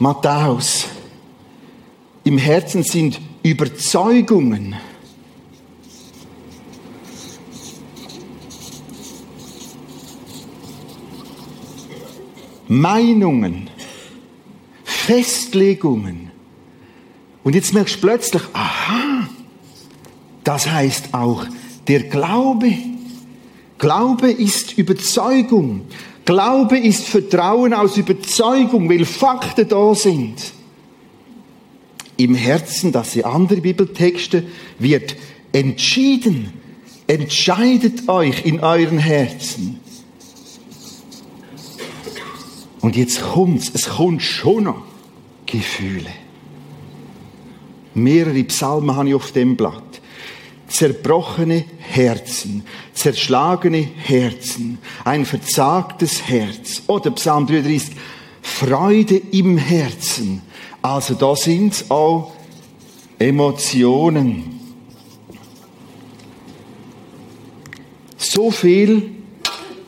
Matthäus. 0.00 0.86
Im 2.24 2.36
Herzen 2.36 2.82
sind 2.82 3.20
Überzeugungen. 3.44 4.74
Meinungen, 12.66 13.70
Festlegungen. 14.82 16.32
Und 17.44 17.54
jetzt 17.54 17.72
merkst 17.72 17.94
du 17.94 18.00
plötzlich, 18.00 18.42
aha, 18.52 19.28
das 20.48 20.66
heißt 20.66 21.12
auch 21.12 21.44
der 21.88 22.04
Glaube. 22.04 22.72
Glaube 23.76 24.30
ist 24.30 24.78
Überzeugung. 24.78 25.82
Glaube 26.24 26.78
ist 26.78 27.06
Vertrauen 27.06 27.74
aus 27.74 27.98
Überzeugung, 27.98 28.88
weil 28.88 29.04
Fakten 29.04 29.68
da 29.68 29.94
sind. 29.94 30.36
Im 32.16 32.34
Herzen, 32.34 32.92
das 32.92 33.12
sind 33.12 33.26
andere 33.26 33.60
Bibeltexte, 33.60 34.44
wird 34.78 35.16
entschieden. 35.52 36.54
Entscheidet 37.06 38.08
euch 38.08 38.46
in 38.46 38.60
euren 38.60 38.98
Herzen. 38.98 39.80
Und 42.80 42.96
jetzt 42.96 43.20
kommt's, 43.20 43.70
es 43.74 43.86
kommt 43.90 44.22
schon 44.22 44.64
noch 44.64 44.82
Gefühle. 45.44 46.10
Mehrere 47.92 48.44
Psalmen 48.44 48.96
habe 48.96 49.10
ich 49.10 49.14
auf 49.14 49.30
dem 49.32 49.54
Blatt. 49.54 49.97
Zerbrochene 50.68 51.64
Herzen, 51.78 52.64
zerschlagene 52.92 53.82
Herzen, 53.82 54.78
ein 55.04 55.24
verzagtes 55.24 56.28
Herz. 56.28 56.82
Oder 56.86 57.10
Psalm 57.12 57.46
33, 57.46 57.96
Freude 58.42 59.16
im 59.16 59.56
Herzen. 59.56 60.42
Also 60.82 61.14
da 61.14 61.34
sind 61.34 61.84
auch 61.90 62.32
Emotionen. 63.18 64.60
So 68.16 68.50
viel 68.50 69.10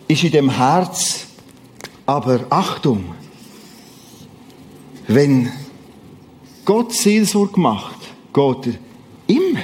ist 0.08 0.24
in 0.24 0.32
dem 0.32 0.50
Herz 0.50 1.26
aber 2.10 2.40
Achtung, 2.50 3.14
wenn 5.06 5.48
Gott 6.64 6.92
Seelsorge 6.92 7.60
macht, 7.60 8.00
er 8.34 8.56
immer 9.28 9.62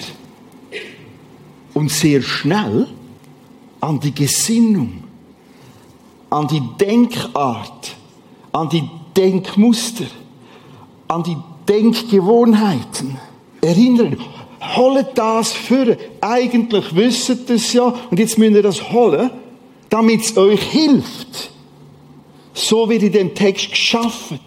und 1.76 1.90
sehr 1.90 2.23
schnell 2.23 2.87
an 3.83 4.00
die 4.00 4.14
Gesinnung, 4.14 5.04
an 6.30 6.49
die 6.49 6.62
Denkart, 6.80 7.95
an 8.50 8.71
die 8.71 8.88
Denkmuster, 9.14 10.06
an 11.06 11.23
die 11.23 11.37
Denkgewohnheiten 11.68 13.18
erinnern. 13.61 14.16
Holt 14.75 15.18
das 15.18 15.52
für. 15.52 15.99
Eigentlich 16.23 16.97
wisst 16.97 17.28
ihr 17.28 17.56
es 17.56 17.71
ja 17.75 17.92
und 18.11 18.18
jetzt 18.18 18.38
müsst 18.38 18.54
ihr 18.54 18.62
das 18.62 18.90
holen, 18.90 19.30
damit 19.90 20.23
es 20.23 20.35
euch 20.38 20.62
hilft. 20.62 21.50
So 22.54 22.88
wird 22.88 23.02
in 23.02 23.12
dem 23.12 23.35
Text 23.35 23.68
geschaffen. 23.73 24.40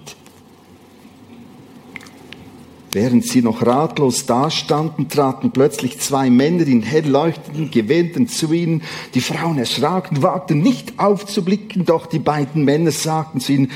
Während 2.92 3.26
sie 3.26 3.44
noch 3.44 3.66
ratlos 3.66 4.26
dastanden, 4.26 5.10
traten 5.10 5.52
plötzlich 5.52 6.00
zwei 6.00 6.30
Männer 6.32 6.66
in 6.66 6.82
hell 6.82 7.08
leuchtenden 7.08 7.70
Gewändern 7.70 8.28
zu 8.28 8.52
ihnen. 8.52 8.82
Die 9.14 9.22
Frauen 9.22 9.60
erschraken, 9.60 10.24
wagten 10.24 10.62
nicht 10.62 10.98
aufzublicken, 10.98 11.86
doch 11.86 12.08
die 12.08 12.20
beiden 12.20 12.66
Männer 12.66 12.92
sagten 12.92 13.40
zu 13.40 13.54
ihnen, 13.54 13.72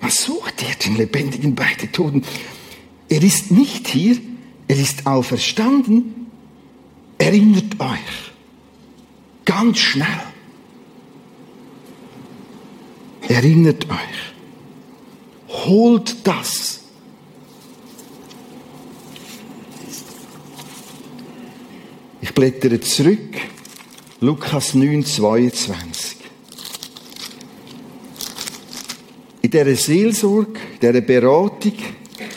was 0.00 0.24
sucht 0.24 0.62
ihr 0.62 0.74
den 0.84 0.96
Lebendigen 0.96 1.54
bei 1.54 1.68
den 1.80 1.92
Toten? 1.92 2.22
Er 3.08 3.22
ist 3.22 3.50
nicht 3.50 3.88
hier, 3.88 4.16
er 4.68 4.76
ist 4.76 5.06
auferstanden. 5.06 6.26
Erinnert 7.18 7.78
euch. 7.78 8.32
Ganz 9.44 9.78
schnell. 9.78 10.06
Erinnert 13.28 13.88
euch. 13.90 14.34
Holt 15.66 16.26
das. 16.26 16.83
Ich 22.24 22.32
blättere 22.32 22.80
zurück. 22.80 23.36
Lukas 24.22 24.72
9, 24.72 25.04
22. 25.04 26.16
In 29.42 29.50
dieser 29.50 29.76
Seelsorge, 29.76 30.58
in 30.72 30.80
dieser 30.80 31.02
Beratung, 31.02 31.74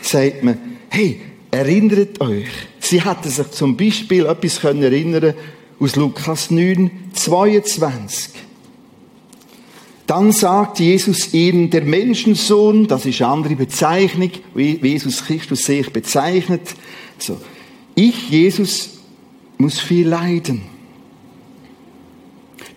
sagt 0.02 0.44
man, 0.44 0.60
hey, 0.90 1.22
erinnert 1.52 2.20
euch. 2.20 2.50
Sie 2.82 3.02
hatten 3.02 3.30
sich 3.30 3.50
zum 3.52 3.78
Beispiel 3.78 4.26
etwas 4.26 4.62
erinnern 4.62 5.34
aus 5.80 5.96
Lukas 5.96 6.52
9, 6.52 6.92
22. 7.14 8.34
Dann 10.06 10.34
sagt 10.34 10.82
Jesus 10.82 11.34
ihnen, 11.34 11.70
der 11.70 11.84
Menschensohn, 11.84 12.88
das 12.88 13.06
ist 13.06 13.22
eine 13.22 13.32
andere 13.32 13.56
Bezeichnung, 13.56 14.32
wie 14.54 14.86
Jesus 14.86 15.24
Christus 15.24 15.64
sich 15.64 15.90
bezeichnet. 15.94 16.76
So, 17.20 17.40
ich, 17.96 18.30
Jesus, 18.30 18.97
muss 19.58 19.80
viel 19.80 20.08
leiden. 20.08 20.62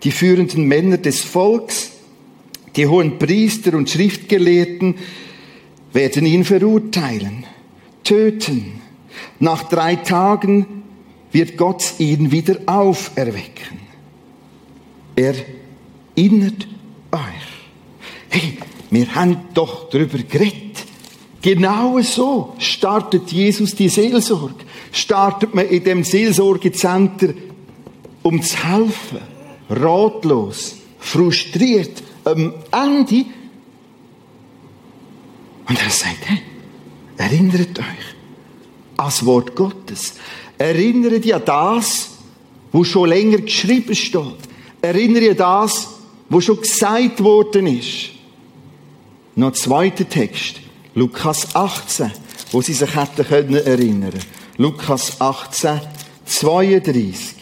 Die 0.03 0.11
führenden 0.11 0.65
Männer 0.65 0.97
des 0.97 1.21
Volks 1.21 1.91
Die 2.75 2.87
hohen 2.87 3.19
Priester 3.19 3.73
und 3.73 3.89
Schriftgelehrten 3.89 4.95
werden 5.91 6.25
ihn 6.25 6.45
verurteilen, 6.45 7.45
töten. 8.03 8.81
Nach 9.39 9.63
drei 9.63 9.97
Tagen 9.97 10.83
wird 11.31 11.57
Gott 11.57 11.93
ihn 11.99 12.31
wieder 12.31 12.57
auferwecken. 12.65 13.79
Erinnert 15.15 16.67
euch. 17.11 17.19
Hey, 18.29 18.57
wir 18.89 19.13
haben 19.13 19.37
doch 19.53 19.89
darüber 19.89 20.19
geredet. 20.19 20.85
Genau 21.41 21.99
so 22.01 22.55
startet 22.59 23.31
Jesus 23.31 23.75
die 23.75 23.89
Seelsorge. 23.89 24.63
Startet 24.91 25.53
man 25.55 25.67
in 25.67 25.83
dem 25.83 26.03
Seelsorgezentrum, 26.03 27.33
um 28.23 28.41
zu 28.41 28.57
helfen. 28.63 29.19
Ratlos, 29.69 30.75
frustriert, 30.99 32.03
am 32.25 32.53
Ende. 32.71 33.25
Und 35.67 35.81
er 35.81 35.89
sagt, 35.89 36.25
hey, 36.25 36.41
erinnert 37.17 37.79
euch 37.79 37.85
an 38.97 39.05
das 39.05 39.25
Wort 39.25 39.55
Gottes. 39.55 40.15
Erinnert 40.57 41.25
ihr 41.25 41.37
an 41.37 41.45
das, 41.45 42.09
wo 42.71 42.83
schon 42.83 43.09
länger 43.09 43.37
geschrieben 43.37 43.95
steht. 43.95 44.37
Erinnert 44.81 45.23
ihr 45.23 45.35
das, 45.35 45.89
wo 46.29 46.41
schon 46.41 46.59
gesagt 46.61 47.23
worden 47.23 47.67
ist. 47.67 48.11
Noch 49.35 49.53
zweiter 49.53 50.07
Text. 50.07 50.59
Lukas 50.93 51.55
18, 51.55 52.11
wo 52.51 52.61
sie 52.61 52.73
sich 52.73 52.95
hätten 52.95 53.25
können 53.25 53.55
erinnern. 53.55 54.13
Lukas 54.61 55.19
18, 55.19 55.81
32. 56.23 57.35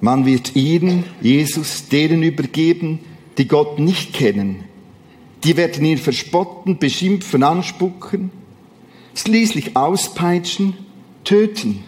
Man 0.00 0.24
wird 0.24 0.54
ihn, 0.54 1.02
Jesus, 1.20 1.88
denen 1.88 2.22
übergeben, 2.22 3.00
die 3.38 3.48
Gott 3.48 3.80
nicht 3.80 4.12
kennen. 4.12 4.62
Die 5.42 5.56
werden 5.56 5.84
ihn 5.84 5.98
verspotten, 5.98 6.78
beschimpfen, 6.78 7.42
anspucken, 7.42 8.30
schließlich 9.16 9.74
auspeitschen, 9.74 10.74
töten. 11.24 11.82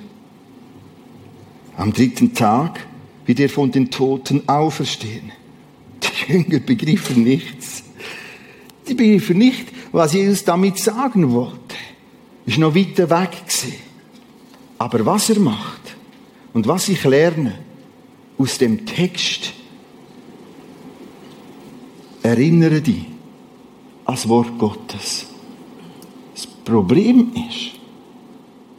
Am 1.77 1.93
dritten 1.93 2.35
Tag 2.35 2.89
wird 3.25 3.39
er 3.39 3.51
von 3.51 3.71
den 3.71 3.93
Toten 3.93 4.49
auferstehen. 4.49 5.31
Die 6.03 6.33
Jünger 6.33 6.59
begriffen 6.59 7.23
nichts. 7.23 7.85
Die 8.89 8.95
begriffen 8.95 9.39
nicht, 9.39 9.69
was 9.93 10.13
Jesus 10.13 10.43
damit 10.43 10.77
sagen 10.79 11.31
wollte. 11.31 11.77
Ist 12.47 12.59
noch 12.59 12.75
weiter 12.75 13.09
weg 13.11 13.33
gewesen. 13.47 13.75
Aber 14.79 15.05
was 15.05 15.31
er 15.31 15.39
macht 15.41 15.97
und 16.53 16.67
was 16.67 16.89
ich 16.89 17.05
lerne, 17.05 17.59
aus 18.41 18.57
dem 18.57 18.87
Text. 18.87 19.53
Erinnere 22.23 22.81
dich 22.81 23.05
an 24.05 24.15
das 24.15 24.29
Wort 24.29 24.59
Gottes. 24.59 25.27
Das 26.35 26.47
Problem 26.47 27.33
ist, 27.49 27.79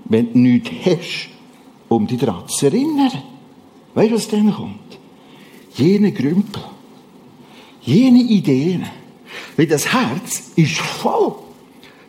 wenn 0.06 0.34
du 0.34 0.40
nichts 0.40 0.72
hast, 0.84 1.30
um 1.90 2.08
dich 2.08 2.20
daran 2.20 2.48
zu 2.48 2.66
erinnern. 2.66 3.12
Weißt 3.94 4.12
du, 4.12 4.16
was 4.16 4.28
dann 4.28 4.52
kommt? 4.52 4.98
Jene 5.76 6.12
Grümpel, 6.12 6.64
jene 7.84 8.22
Ideen. 8.22 8.86
Weil 9.58 9.68
das 9.68 9.94
Herz 9.94 10.52
ist 10.56 10.78
voll. 10.78 11.36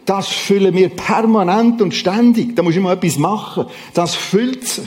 Das 0.04 0.28
füllen 0.28 0.74
wir 0.74 0.88
permanent 0.88 1.80
und 1.80 1.94
ständig. 1.94 2.56
Da 2.56 2.62
muss 2.62 2.74
ich 2.74 2.80
mal 2.80 2.94
etwas 2.94 3.18
machen. 3.18 3.66
Das 3.94 4.14
füllt 4.14 4.66
sich. 4.66 4.84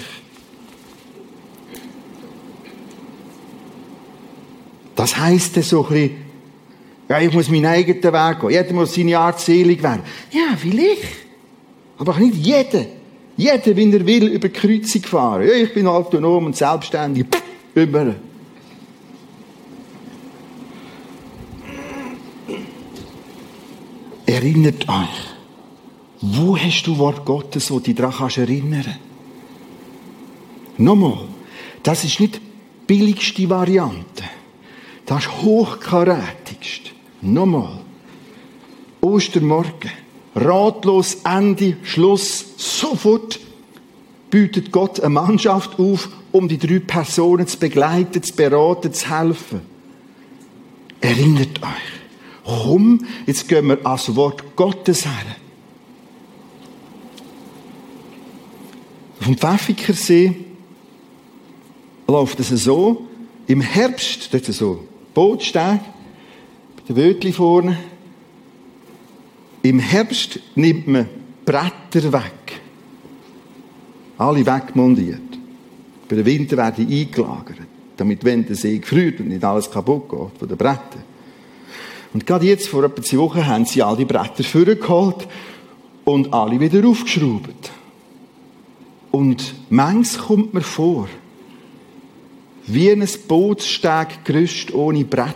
Das 4.95 5.17
heisst 5.17 5.61
so 5.63 5.83
ein 5.83 5.89
bisschen, 5.89 6.15
ja, 7.09 7.19
ich 7.19 7.33
muss 7.33 7.49
meinen 7.49 7.65
eigenen 7.65 8.01
Weg 8.01 8.39
gehen. 8.39 8.49
Jeder 8.49 8.73
muss 8.73 8.93
seine 8.93 9.19
Art 9.19 9.39
selig 9.39 9.83
werden. 9.83 10.03
Ja, 10.31 10.55
vielleicht. 10.57 11.03
Aber 11.97 12.17
nicht 12.17 12.35
jeder. 12.35 12.85
Jeder, 13.37 13.75
wenn 13.75 13.93
er 13.93 14.05
will, 14.05 14.27
über 14.27 14.47
die 14.47 14.53
Kreuzung 14.53 15.03
fahren. 15.03 15.45
Ja, 15.45 15.53
ich 15.53 15.73
bin 15.73 15.87
autonom 15.87 16.45
und 16.45 16.55
selbstständig. 16.55 17.25
Über. 17.73 18.15
Erinnert 24.25 24.87
euch. 24.89 25.35
Wo 26.21 26.57
hast 26.57 26.83
du 26.87 26.97
Wort 26.97 27.25
Gottes, 27.25 27.69
wo 27.69 27.79
dich 27.79 27.95
daran 27.95 28.29
erinnern 28.35 28.83
kannst? 28.83 28.99
Nochmal. 30.77 31.19
Das 31.83 32.03
ist 32.03 32.19
nicht 32.19 32.35
die 32.35 32.41
billigste 32.87 33.49
Variante. 33.49 34.23
Das 35.05 35.23
ist 35.23 35.41
hochkarätigst. 35.43 36.91
Nochmal. 37.21 37.79
Ostermorgen. 39.01 39.91
Ratlos, 40.35 41.19
Ende, 41.23 41.77
Schluss. 41.83 42.45
Sofort 42.57 43.39
bietet 44.29 44.71
Gott 44.71 44.99
eine 44.99 45.09
Mannschaft 45.09 45.79
auf, 45.79 46.09
um 46.31 46.47
die 46.47 46.57
drei 46.57 46.79
Personen 46.79 47.47
zu 47.47 47.57
begleiten, 47.57 48.21
zu 48.21 48.35
beraten, 48.35 48.91
zu 48.91 49.09
helfen. 49.09 49.61
Erinnert 50.99 51.61
euch. 51.61 52.04
Komm, 52.45 53.05
jetzt 53.25 53.47
gehen 53.47 53.67
wir 53.67 53.85
ans 53.85 54.15
Wort 54.15 54.55
Gottes 54.55 55.05
her. 55.05 55.35
Dem 59.25 59.35
Pfäffikersee 59.35 60.35
läuft 62.07 62.39
es 62.39 62.49
so, 62.49 63.07
im 63.47 63.61
Herbst, 63.61 64.31
dort 64.31 64.45
so, 64.45 64.83
Bootsteg, 65.15 65.79
bei 66.75 66.83
den 66.87 66.95
Wötli 66.95 67.31
vorne. 67.31 67.77
Im 69.63 69.79
Herbst 69.79 70.39
nimmt 70.53 70.87
man 70.87 71.09
Bretter 71.43 72.13
weg. 72.13 72.61
Alle 74.19 74.45
wegmontiert. 74.45 75.21
Bei 76.07 76.15
den 76.15 76.25
Winter 76.25 76.57
werden 76.57 76.87
die 76.87 77.01
eingelagert, 77.01 77.57
damit 77.97 78.23
wenn 78.23 78.45
der 78.45 78.55
See 78.55 78.77
gefriert 78.77 79.19
und 79.19 79.29
nicht 79.29 79.43
alles 79.43 79.71
kaputt 79.71 80.07
geht 80.07 80.39
von 80.39 80.47
den 80.47 80.57
Brettern. 80.57 81.14
Und 82.15 82.25
gerade 82.25 82.45
jetzt, 82.45 82.69
vor 82.69 82.81
etwa 82.85 83.01
zwei 83.01 83.17
Wochen, 83.17 83.45
haben 83.45 83.65
sie 83.65 83.83
all 83.83 83.97
die 83.97 84.05
Bretter 84.05 84.45
vorgeholt 84.45 85.27
und 86.05 86.33
alle 86.33 86.57
wieder 86.61 86.87
aufgeschraubt. 86.87 87.71
Und 89.11 89.53
manches 89.69 90.19
kommt 90.19 90.53
mir 90.53 90.61
vor, 90.61 91.09
wie 92.67 92.89
ein 92.89 93.05
Bootssteg 93.27 94.07
ohne 94.71 95.03
Bretter. 95.03 95.35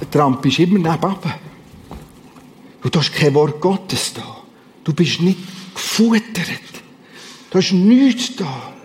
Der 0.00 0.10
Tramp 0.12 0.46
ist 0.46 0.60
immer 0.60 0.78
nebenan. 0.78 1.16
Du 2.82 3.00
hast 3.00 3.12
kein 3.12 3.34
Wort 3.34 3.60
Gottes 3.60 4.14
da. 4.14 4.42
Du 4.84 4.94
bist 4.94 5.20
nicht 5.20 5.40
gefuttert. 5.74 6.60
Du 7.50 7.58
hast 7.58 7.72
nichts 7.72 8.36
da. 8.36 8.75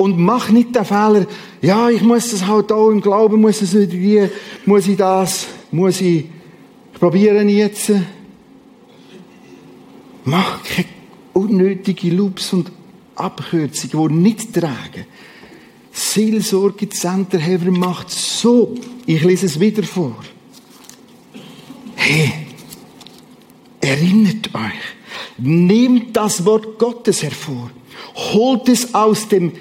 Und 0.00 0.18
mach 0.18 0.48
nicht 0.48 0.74
den 0.74 0.86
Fehler, 0.86 1.26
ja, 1.60 1.90
ich 1.90 2.00
muss 2.00 2.30
das 2.30 2.46
halt 2.46 2.72
auch 2.72 2.88
im 2.88 3.02
Glauben, 3.02 3.38
muss 3.38 3.60
es 3.60 3.74
irgendwie, 3.74 4.30
muss 4.64 4.88
ich 4.88 4.96
das, 4.96 5.46
muss 5.70 6.00
ich, 6.00 6.24
ich 6.90 6.98
probiere 6.98 7.42
jetzt. 7.42 7.92
Mach 10.24 10.62
keine 10.62 10.86
unnötige 11.34 12.12
Loops 12.12 12.54
und 12.54 12.72
Abkürzungen, 13.14 14.08
die 14.08 14.14
nicht 14.14 14.54
tragen. 14.54 15.04
Seelsorgezentrum 15.92 17.78
macht 17.78 18.08
so. 18.08 18.74
Ich 19.04 19.22
lese 19.22 19.44
es 19.44 19.60
wieder 19.60 19.82
vor. 19.82 20.16
Hey, 21.96 22.46
erinnert 23.82 24.54
euch. 24.54 25.36
Nehmt 25.36 26.16
das 26.16 26.42
Wort 26.46 26.78
Gottes 26.78 27.22
hervor. 27.22 27.70
Holt 28.14 28.66
es 28.70 28.94
aus 28.94 29.28
dem 29.28 29.52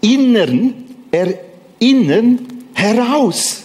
Innern, 0.00 0.74
Erinnern 1.10 2.38
heraus. 2.74 3.62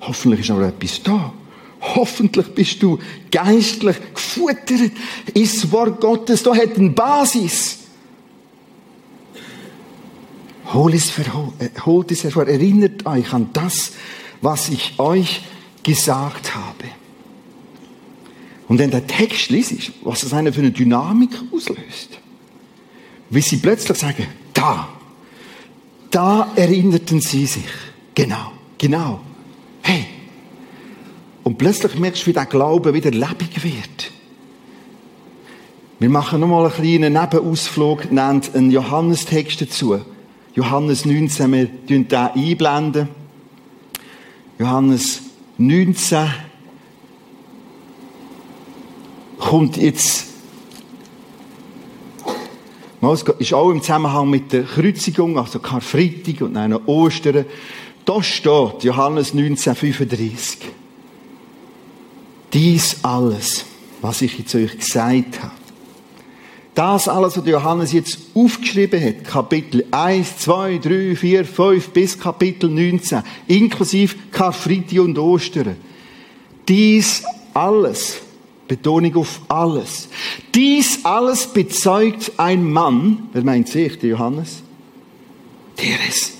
Hoffentlich 0.00 0.40
ist 0.40 0.48
noch 0.48 0.60
etwas 0.60 1.02
da. 1.02 1.32
Hoffentlich 1.80 2.46
bist 2.48 2.82
du 2.82 2.98
geistlich 3.30 3.96
gefuttert. 4.14 4.92
Ist 5.34 5.64
das 5.64 5.72
Wort 5.72 6.00
Gottes, 6.00 6.42
da 6.42 6.54
hat 6.54 6.76
eine 6.76 6.90
Basis. 6.90 7.78
Hol 10.72 10.94
es, 10.94 11.10
äh, 11.18 11.70
holt 11.84 12.12
es 12.12 12.22
hervor, 12.22 12.46
erinnert 12.46 13.04
euch 13.04 13.32
an 13.32 13.50
das, 13.52 13.92
was 14.40 14.68
ich 14.68 14.98
euch 14.98 15.42
gesagt 15.82 16.54
habe. 16.54 16.84
Und 18.68 18.78
wenn 18.78 18.90
der 18.90 19.06
Text 19.06 19.50
liest, 19.50 19.92
was 20.02 20.20
das 20.20 20.32
eine 20.32 20.52
für 20.52 20.60
eine 20.60 20.70
Dynamik 20.70 21.30
auslöst. 21.52 22.20
Wie 23.28 23.40
sie 23.40 23.56
plötzlich 23.56 23.98
sagen, 23.98 24.28
da, 24.60 24.88
da 26.10 26.52
erinnerten 26.54 27.20
sie 27.20 27.46
sich. 27.46 27.64
Genau, 28.14 28.52
genau. 28.76 29.20
Hey, 29.82 30.04
und 31.42 31.56
plötzlich 31.56 31.94
merkst 31.98 32.22
du, 32.22 32.26
wie 32.26 32.32
der 32.34 32.46
Glaube 32.46 32.92
wieder 32.92 33.10
lebendig 33.10 33.62
wird. 33.62 34.12
Wir 35.98 36.10
machen 36.10 36.40
nochmal 36.40 36.66
einen 36.66 36.74
kleinen 36.74 37.12
Nebenausflug, 37.14 38.12
nennt 38.12 38.54
einen 38.54 38.70
Johannestext 38.70 39.62
dazu. 39.62 40.00
Johannes 40.54 41.04
19, 41.04 41.52
wir 41.52 41.66
den 41.66 42.10
einblenden. 42.12 43.08
Johannes 44.58 45.22
19 45.56 46.28
kommt 49.38 49.76
jetzt 49.78 50.29
es 53.02 53.22
ist 53.22 53.54
auch 53.54 53.70
im 53.70 53.80
Zusammenhang 53.80 54.28
mit 54.28 54.52
der 54.52 54.64
Kreuzigung, 54.64 55.38
also 55.38 55.58
Karfreitag 55.58 56.42
und 56.42 56.54
dann 56.54 56.74
Ostern. 56.74 57.46
Da 58.04 58.22
steht 58.22 58.82
Johannes 58.82 59.32
1935. 59.32 60.58
Dies 62.52 62.96
alles, 63.02 63.64
was 64.02 64.20
ich 64.22 64.38
jetzt 64.38 64.54
euch 64.54 64.78
gesagt 64.78 65.42
habe. 65.42 65.52
Das 66.74 67.08
alles, 67.08 67.36
was 67.36 67.46
Johannes 67.46 67.92
jetzt 67.92 68.18
aufgeschrieben 68.34 69.02
hat, 69.02 69.24
Kapitel 69.24 69.84
1, 69.90 70.38
2, 70.38 70.78
3, 70.78 71.16
4, 71.16 71.44
5 71.44 71.88
bis 71.90 72.18
Kapitel 72.18 72.70
19, 72.70 73.22
inklusive 73.48 74.14
Karfreitag 74.30 75.00
und 75.00 75.18
Ostern. 75.18 75.76
Dies 76.68 77.24
alles 77.54 78.20
Betonung 78.70 79.16
auf 79.16 79.40
alles. 79.48 80.08
Dies 80.54 81.04
alles 81.04 81.48
bezeugt 81.48 82.30
ein 82.36 82.70
Mann, 82.70 83.28
wer 83.32 83.42
meint 83.42 83.66
sich, 83.66 83.98
der 83.98 84.10
Johannes? 84.10 84.62
Der 85.76 85.98
es 86.08 86.34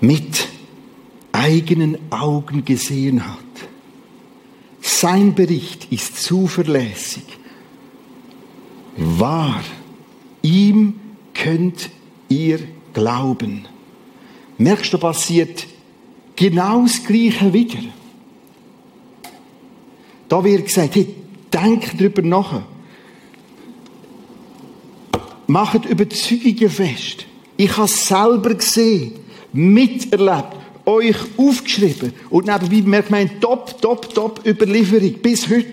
mit 0.00 0.48
eigenen 1.30 1.98
Augen 2.10 2.64
gesehen 2.64 3.22
hat. 3.22 3.68
Sein 4.80 5.34
Bericht 5.34 5.92
ist 5.92 6.22
zuverlässig. 6.22 7.24
Wahr. 8.96 9.62
Ihm 10.40 10.98
könnt 11.34 11.90
ihr 12.30 12.60
glauben. 12.94 13.68
Merkst 14.56 14.94
du, 14.94 14.96
passiert 14.96 15.66
genau 16.34 16.84
das 16.84 17.04
Gleiche 17.04 17.52
wieder. 17.52 17.80
Da 20.30 20.42
wird 20.42 20.64
gesagt, 20.64 20.94
hey, 20.94 21.14
Denkt 21.52 22.00
darüber 22.00 22.22
nach. 22.22 22.62
Macht 25.46 25.86
Überzeugungen 25.86 26.70
fest. 26.70 27.26
Ich 27.56 27.76
habe 27.76 27.86
es 27.86 28.06
selber 28.06 28.54
gesehen, 28.54 29.12
miterlebt, 29.52 30.56
euch 30.84 31.16
aufgeschrieben 31.36 32.12
und 32.30 32.46
nebenbei 32.46 32.88
merkt 32.88 33.10
man 33.10 33.40
top, 33.40 33.80
top, 33.80 34.14
top 34.14 34.46
Überlieferung 34.46 35.14
bis 35.20 35.48
heute. 35.48 35.66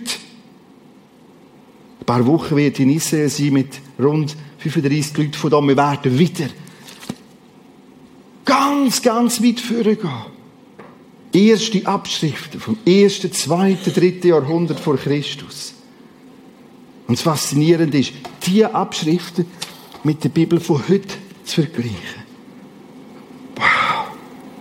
Ein 1.99 2.05
paar 2.05 2.25
Wochen 2.25 2.55
wird 2.55 2.79
in 2.79 2.91
Israel 2.91 3.29
sein 3.29 3.53
mit 3.53 3.79
rund 3.99 4.35
35 4.59 5.17
Leuten 5.17 5.33
von 5.33 5.51
da. 5.51 5.61
Wir 5.61 5.77
werden 5.77 6.19
wieder 6.19 6.49
ganz, 8.45 9.01
ganz 9.01 9.41
weit 9.41 9.59
vorgehen 9.59 10.35
erste 11.36 11.86
Abschriften 11.86 12.60
vom 12.60 12.78
ersten, 12.86 13.32
zweiten, 13.32 13.93
dritten 13.93 14.28
Jahrhundert 14.28 14.80
vor 14.80 14.98
Christus. 14.98 15.74
Und 17.08 17.17
das 17.17 17.24
Faszinierende 17.24 18.00
ist, 18.00 18.13
diese 18.45 18.74
Abschriften 18.74 19.45
mit 20.04 20.24
der 20.24 20.30
Bibel 20.30 20.60
von 20.60 20.82
heute 20.88 21.15
zu 21.43 21.62
vergleichen. 21.62 22.24
Wow, 23.56 24.08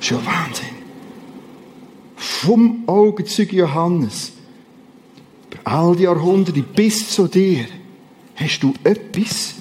schon 0.01 0.25
Wahnsinn. 0.27 0.75
Vom 2.17 2.83
Augenzeuge 2.87 3.57
Johannes, 3.57 4.33
über 5.51 5.61
all 5.65 5.97
die 5.97 6.03
Jahrhunderte 6.03 6.63
bis 6.63 7.11
zu 7.11 7.29
dir, 7.29 7.67
hast 8.35 8.61
du 8.61 8.75
etwas, 8.83 9.55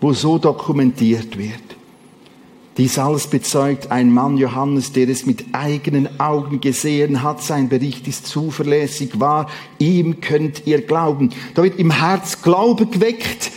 wo 0.00 0.12
so 0.12 0.36
dokumentiert 0.36 1.38
wird. 1.38 1.65
Dies 2.76 2.98
alles 2.98 3.26
bezeugt 3.26 3.90
ein 3.90 4.12
Mann 4.12 4.36
Johannes, 4.36 4.92
der 4.92 5.08
es 5.08 5.24
mit 5.24 5.46
eigenen 5.52 6.20
Augen 6.20 6.60
gesehen 6.60 7.22
hat. 7.22 7.42
Sein 7.42 7.70
Bericht 7.70 8.06
ist 8.06 8.26
zuverlässig 8.26 9.18
wahr. 9.18 9.48
Ihm 9.78 10.20
könnt 10.20 10.66
ihr 10.66 10.82
glauben. 10.82 11.30
Da 11.54 11.62
wird 11.62 11.78
im 11.78 11.90
Herz 11.90 12.42
Glaube 12.42 12.84
geweckt, 12.86 13.50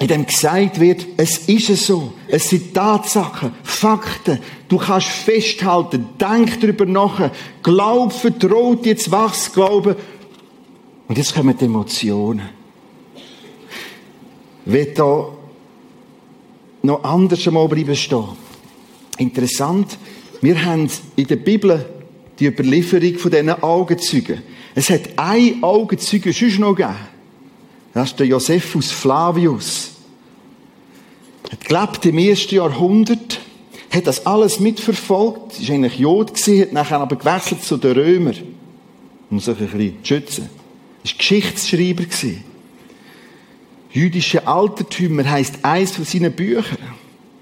in 0.00 0.08
dem 0.08 0.26
gesagt 0.26 0.80
wird, 0.80 1.06
es 1.18 1.38
ist 1.46 1.70
es 1.70 1.86
so. 1.86 2.12
Es 2.26 2.50
sind 2.50 2.74
Tatsachen, 2.74 3.52
Fakten. 3.62 4.40
Du 4.68 4.78
kannst 4.78 5.08
festhalten, 5.08 6.08
denk 6.18 6.60
darüber 6.60 6.86
nach. 6.86 7.30
Glaub, 7.62 8.12
vertraut, 8.12 8.86
jetzt 8.86 9.12
wachs 9.12 9.52
Glauben. 9.52 9.94
Und 11.06 11.18
jetzt 11.18 11.34
kommen 11.34 11.56
die 11.56 11.66
Emotionen. 11.66 12.48
Wird 14.64 14.98
da 14.98 15.28
noch 16.82 17.04
anders 17.04 17.46
einmal 17.46 17.68
bleiben 17.68 17.96
stehen. 17.96 18.24
Interessant, 19.18 19.98
wir 20.40 20.64
haben 20.64 20.90
in 21.16 21.26
der 21.26 21.36
Bibel 21.36 21.84
die 22.38 22.46
Überlieferung 22.46 23.18
von 23.18 23.30
diesen 23.30 23.50
Augenzeugen. 23.62 24.42
Es 24.74 24.88
hat 24.88 25.02
ein 25.16 25.62
Augenzeuge 25.62 26.32
schon 26.32 26.60
noch 26.60 26.74
gegeben. 26.74 26.96
Das 27.92 28.10
ist 28.10 28.18
der 28.18 28.26
Josephus 28.26 28.90
Flavius. 28.90 29.90
Er 31.44 31.52
hat 31.52 31.64
gelebt 31.64 32.06
im 32.06 32.18
ersten 32.18 32.54
Jahrhundert, 32.54 33.40
hat 33.90 34.06
das 34.06 34.24
alles 34.24 34.60
mitverfolgt, 34.60 35.60
ist 35.60 35.70
eigentlich 35.70 35.98
Jod 35.98 36.30
hat 36.30 36.72
nachher 36.72 37.00
aber 37.00 37.16
gewechselt 37.16 37.64
zu 37.64 37.76
den 37.76 37.92
Römern, 37.92 38.36
um 39.30 39.40
sich 39.40 39.58
ein 39.58 39.66
bisschen 39.66 39.96
zu 40.02 40.06
schützen. 40.06 40.48
Er 41.02 41.10
war 41.10 41.18
Geschichtsschreiber 41.18 42.04
gewesen. 42.04 42.44
Jüdische 43.92 44.46
Altertümer 44.46 45.28
heißt 45.28 45.64
eins 45.64 45.92
von 45.92 46.04
seinen 46.04 46.32
Büchern. 46.32 46.78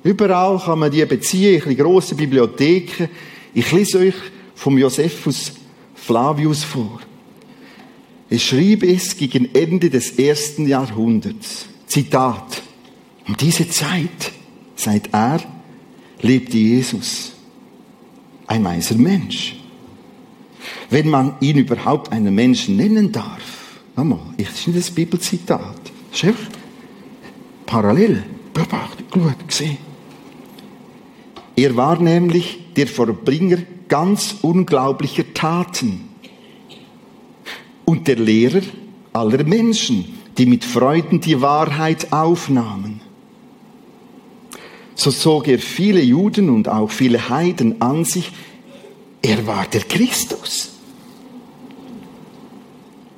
Überall 0.03 0.59
kann 0.59 0.79
man 0.79 0.91
die 0.91 1.05
beziehen, 1.05 1.63
in 1.67 1.77
grossen 1.77 2.17
Bibliotheken. 2.17 3.09
Ich 3.53 3.71
lese 3.73 3.99
euch 3.99 4.15
vom 4.55 4.79
Josephus 4.79 5.53
Flavius 5.95 6.65
vor. 6.65 7.01
Ich 8.31 8.47
schrieb 8.47 8.83
es 8.83 9.17
gegen 9.17 9.55
Ende 9.55 9.91
des 9.91 10.19
ersten 10.19 10.67
Jahrhunderts. 10.67 11.67
Zitat. 11.87 12.63
Um 13.27 13.37
diese 13.37 13.69
Zeit, 13.69 14.33
seit 14.77 15.13
er, 15.13 15.41
lebte 16.23 16.57
Jesus. 16.57 17.33
Ein 18.47 18.65
weiser 18.65 18.97
Mensch. 18.97 19.57
Wenn 20.91 21.09
man 21.09 21.35
ihn 21.41 21.59
überhaupt 21.59 22.13
einen 22.13 22.35
Menschen 22.35 22.77
nennen 22.77 23.13
darf. 23.13 23.43
Nochmal, 23.97 24.21
ich, 24.37 24.49
ist 24.49 24.67
nicht 24.67 24.79
das 24.79 24.91
Bibelzitat. 24.91 25.78
Einfach 26.25 26.51
parallel 27.67 28.25
beobachtet, 28.53 29.11
geschaut, 29.11 29.47
gesehen. 29.47 29.79
Er 31.55 31.77
war 31.77 32.01
nämlich 32.01 32.61
der 32.77 32.87
Verbringer 32.87 33.59
ganz 33.89 34.37
unglaublicher 34.43 35.25
Taten 35.35 36.09
und 37.85 38.07
der 38.07 38.17
Lehrer 38.17 38.63
aller 39.13 39.45
Menschen, 39.45 40.19
die 40.37 40.47
mit 40.47 40.65
Freuden 40.65 41.21
die 41.21 41.41
Wahrheit 41.41 42.13
aufnahmen. 42.13 43.01
So 44.95 45.11
zog 45.11 45.49
er 45.49 45.59
viele 45.59 46.01
Juden 46.01 46.51
und 46.51 46.69
auch 46.69 46.91
viele 46.91 47.29
Heiden 47.29 47.81
an 47.81 48.05
sich. 48.05 48.33
Er 49.23 49.47
war 49.47 49.67
der 49.67 49.83
Christus. 49.83 50.78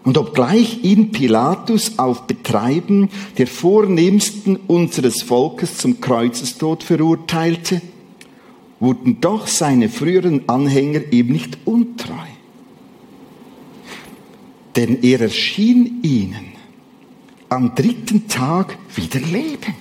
Und 0.03 0.17
obgleich 0.17 0.83
ihn 0.83 1.13
Pilatus 1.13 1.99
auf 1.99 2.27
Betreiben 2.27 3.11
der 3.37 3.47
Vornehmsten 3.47 4.57
unseres 4.57 5.23
Volkes 5.23 5.77
zum 5.77 6.01
Kreuzestod 6.01 6.83
verurteilte, 6.83 7.83
wurden 8.79 9.21
doch 9.21 9.47
seine 9.47 9.91
früheren 9.91 10.49
Anhänger 10.49 11.13
ihm 11.13 11.29
nicht 11.29 11.59
untreu. 11.67 12.15
Denn 14.75 15.03
er 15.03 15.21
erschien 15.21 16.03
ihnen 16.03 16.53
am 17.51 17.75
dritten 17.75 18.27
Tag 18.27 18.79
wieder 18.95 19.21
lebend. 19.21 19.75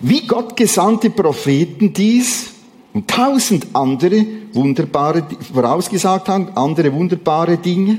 Wie 0.00 0.26
Gott 0.26 0.56
gesandte 0.56 1.08
Propheten 1.08 1.92
dies 1.92 2.50
und 2.92 3.08
tausend 3.08 3.66
andere 3.74 4.24
wunderbare, 4.52 5.26
vorausgesagt 5.52 6.28
haben, 6.28 6.48
andere 6.56 6.92
wunderbare 6.92 7.58
Dinge. 7.58 7.98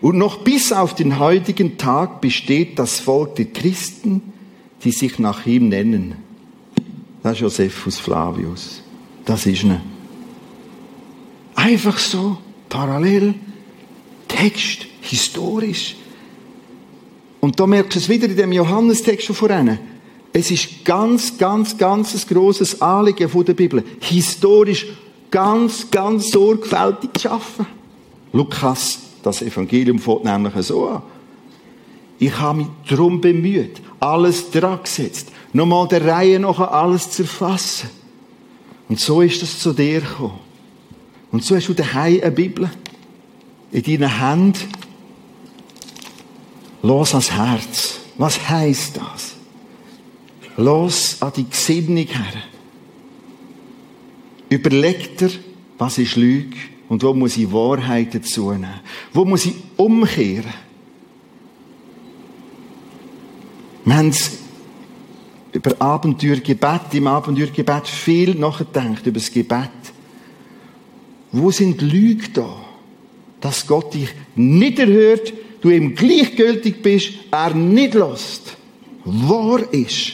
Und 0.00 0.18
noch 0.18 0.38
bis 0.38 0.72
auf 0.72 0.94
den 0.94 1.18
heutigen 1.18 1.78
Tag 1.78 2.20
besteht 2.20 2.78
das 2.78 3.00
Volk 3.00 3.36
der 3.36 3.46
Christen, 3.46 4.22
die 4.82 4.90
sich 4.90 5.18
nach 5.18 5.46
ihm 5.46 5.68
nennen. 5.68 6.16
Das 7.22 7.34
ist 7.34 7.40
Josephus 7.40 7.98
Flavius. 7.98 8.82
Das 9.24 9.46
ist 9.46 9.64
eine. 9.64 9.80
Einfach 11.54 11.98
so, 11.98 12.38
parallel, 12.68 13.34
Text, 14.26 14.86
historisch. 15.00 15.94
Und 17.40 17.60
da 17.60 17.66
merkst 17.66 17.94
du 17.94 17.98
es 18.00 18.08
wieder 18.08 18.28
in 18.28 18.36
dem 18.36 18.52
Johannes-Text 18.52 19.26
schon 19.26 19.36
voran. 19.36 19.78
Es 20.32 20.50
ist 20.50 20.84
ganz, 20.84 21.36
ganz, 21.36 21.76
ganz 21.76 22.14
ein 22.14 22.34
grosses 22.34 22.80
Anliegen 22.80 23.28
von 23.28 23.44
der 23.44 23.54
Bibel. 23.54 23.84
Historisch 24.00 24.86
ganz, 25.30 25.90
ganz 25.90 26.30
sorgfältig 26.30 27.10
zu 27.14 27.20
schaffen. 27.20 27.66
Lukas, 28.32 28.98
das 29.22 29.42
Evangelium 29.42 29.98
fängt 29.98 30.24
nämlich 30.24 30.54
so 30.66 30.88
an. 30.88 31.02
Ich 32.18 32.38
habe 32.38 32.58
mich 32.58 32.68
darum 32.88 33.20
bemüht, 33.20 33.80
alles 33.98 34.50
dran 34.50 34.78
gesetzt, 34.82 35.28
nochmal 35.52 35.88
der 35.88 36.06
Reihe 36.06 36.38
nach 36.38 36.60
alles 36.60 37.10
zu 37.10 37.22
erfassen. 37.22 37.90
Und 38.88 39.00
so 39.00 39.22
ist 39.22 39.42
es 39.42 39.58
zu 39.58 39.72
dir 39.72 40.00
gekommen. 40.00 40.38
Und 41.32 41.44
so 41.44 41.56
hast 41.56 41.68
du 41.68 41.74
daheim 41.74 42.20
eine 42.22 42.30
Bibel 42.30 42.70
in 43.72 43.82
deinen 43.82 44.18
Händen. 44.18 44.68
Los 46.82 47.12
ans 47.12 47.32
Herz. 47.32 47.98
Was 48.18 48.48
heißt 48.48 48.98
das? 48.98 49.31
Los 50.56 51.16
an 51.20 51.32
die 51.36 51.48
Gesinnung 51.48 51.96
her. 51.96 52.42
Überleg 54.48 55.16
dir, 55.16 55.30
was 55.78 55.98
ist 55.98 56.16
Lüge 56.16 56.56
und 56.88 57.02
wo 57.02 57.14
muss 57.14 57.38
ich 57.38 57.50
Wahrheit 57.50 58.14
dazu 58.14 58.50
nehmen? 58.50 58.80
Wo 59.12 59.24
muss 59.24 59.46
ich 59.46 59.54
umkehren? 59.76 60.52
Wir 63.84 63.96
haben 63.96 64.14
über 65.52 65.80
Abenteuergebet, 65.80 66.92
im 66.92 67.06
Abenteuergebet 67.06 67.88
viel 67.88 68.34
nachgedacht, 68.34 69.06
über 69.06 69.18
das 69.18 69.32
Gebet. 69.32 69.70
Wo 71.32 71.50
sind 71.50 71.80
Lüge 71.80 72.28
da? 72.28 72.56
Dass 73.40 73.66
Gott 73.66 73.94
dich 73.94 74.10
nicht 74.36 74.78
erhört, 74.78 75.32
du 75.62 75.70
ihm 75.70 75.94
gleichgültig 75.94 76.82
bist, 76.82 77.12
er 77.30 77.54
nicht 77.54 77.94
lässt. 77.94 78.56
Wahr 79.04 79.60
ist, 79.72 80.12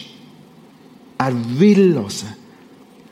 er 1.19 1.59
will 1.59 1.95
hören. 1.95 2.37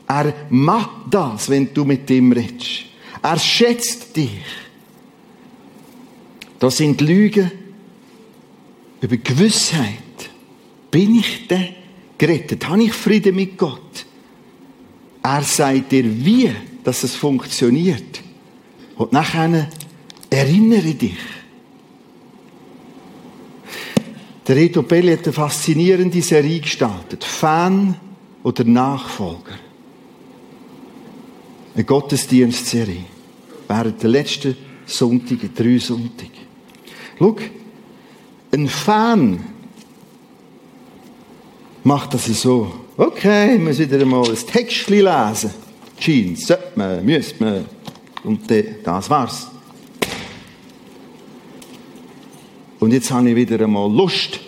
Er 0.07 0.33
macht 0.49 0.89
das, 1.11 1.49
wenn 1.49 1.73
du 1.73 1.83
mit 1.83 2.09
ihm 2.09 2.31
redest. 2.31 2.85
Er 3.21 3.37
schätzt 3.37 4.15
dich. 4.15 4.41
Das 6.59 6.77
sind 6.77 7.01
Lügen 7.01 7.51
über 9.01 9.17
Gewissheit. 9.17 9.91
Bin 10.89 11.19
ich 11.19 11.47
denn 11.47 11.69
gerettet? 12.17 12.67
Habe 12.67 12.83
ich 12.83 12.93
Frieden 12.93 13.35
mit 13.35 13.57
Gott? 13.57 14.05
Er 15.21 15.43
sagt 15.43 15.91
dir, 15.91 16.05
wie 16.25 16.51
dass 16.83 17.03
es 17.03 17.15
funktioniert. 17.15 18.21
Und 18.95 19.11
nachher 19.11 19.67
erinnere 20.29 20.93
dich. 20.93 21.17
Der 24.47 24.55
Reto 24.55 24.81
Belli 24.81 25.11
hat 25.11 25.25
eine 25.25 25.33
faszinierende 25.33 26.21
Serie 26.21 26.61
gestartet. 26.61 27.23
Fan 27.23 27.95
oder 28.43 28.63
Nachfolger. 28.63 29.59
Eine 31.75 31.83
Gottesdienstserie. 31.83 33.03
Während 33.67 34.01
der 34.01 34.09
letzten 34.09 34.55
Sonntage, 34.85 35.49
drei 35.49 35.77
Sonntage. 35.79 36.31
Schau, 37.19 37.35
ein 38.53 38.69
Fan 38.69 39.39
macht 41.83 42.13
das 42.13 42.25
so. 42.25 42.71
Okay, 42.95 43.55
ich 43.55 43.61
muss 43.61 43.79
wieder 43.79 43.99
einmal 43.99 44.29
ein 44.29 44.35
Textchen 44.35 45.03
lesen. 45.03 45.51
Jeans, 45.99 46.47
sollte 46.47 46.71
man, 46.75 47.05
müsste 47.05 47.43
man. 47.43 47.65
Und 48.23 48.41
das 48.83 49.09
war's. 49.09 49.51
Und 52.79 52.91
jetzt 52.93 53.11
habe 53.11 53.29
ich 53.29 53.35
wieder 53.35 53.63
einmal 53.63 53.91
Lust. 53.91 54.39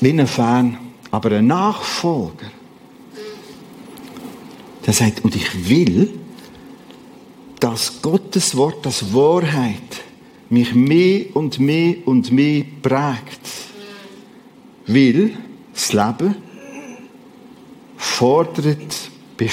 Wie 0.00 0.10
ein 0.10 0.26
Fan, 0.26 0.78
aber 1.10 1.32
ein 1.32 1.46
Nachfolger. 1.46 2.50
Der 4.86 4.94
sagt, 4.94 5.24
und 5.24 5.36
ich 5.36 5.68
will, 5.68 6.18
dass 7.58 8.00
Gottes 8.00 8.56
Wort, 8.56 8.86
das 8.86 9.12
Wahrheit, 9.12 10.00
mich 10.48 10.74
mehr 10.74 11.26
und 11.34 11.58
mehr 11.60 11.96
und 12.06 12.32
mehr 12.32 12.64
prägt. 12.82 13.40
Weil 14.86 15.32
das 15.72 15.92
Leben 15.92 16.34
fordert 17.96 19.10
bei 19.36 19.48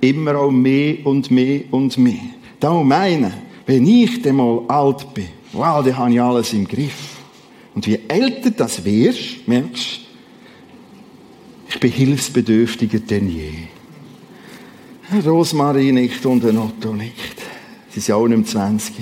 immer 0.00 0.36
auch 0.36 0.50
mehr 0.50 1.06
und 1.06 1.30
mehr 1.30 1.62
und 1.70 1.96
mehr. 1.96 2.20
Da 2.60 2.82
meine, 2.82 3.32
wenn 3.66 3.86
ich 3.86 4.22
dann 4.22 4.36
mal 4.36 4.62
alt 4.68 5.12
bin, 5.14 5.28
wow, 5.52 5.84
dann 5.84 5.96
habe 5.96 6.12
ich 6.12 6.20
alles 6.20 6.52
im 6.52 6.66
Griff. 6.66 7.18
Und 7.74 7.86
je 7.86 8.00
älter 8.08 8.50
das 8.50 8.84
wirst, 8.84 9.46
merkst 9.46 10.04
ich 11.74 11.80
bin 11.80 11.90
hilfsbedürftiger 11.90 13.00
denn 13.00 13.28
je. 13.28 13.50
Rosmarie 15.26 15.90
nicht 15.90 16.24
und 16.24 16.44
Otto 16.44 16.92
nicht. 16.92 17.34
Sie 17.90 17.98
sind 17.98 18.14
auch 18.14 18.28
nicht 18.28 18.48
20. 18.48 18.94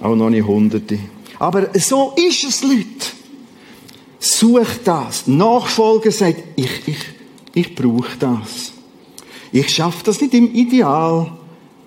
Auch 0.00 0.16
noch 0.16 0.30
nicht 0.30 0.44
Hunderte. 0.44 0.98
Aber 1.38 1.68
so 1.78 2.12
ist 2.16 2.42
es, 2.42 2.62
Leute. 2.62 3.06
Such 4.18 4.66
das. 4.84 5.28
Nachfolger 5.28 6.10
sagt, 6.10 6.42
ich, 6.56 6.88
ich, 6.88 6.98
ich 7.54 7.74
brauche 7.76 8.16
das. 8.18 8.72
Ich 9.52 9.68
schaffe 9.68 10.04
das 10.04 10.20
nicht 10.20 10.34
im 10.34 10.52
Ideal. 10.52 11.38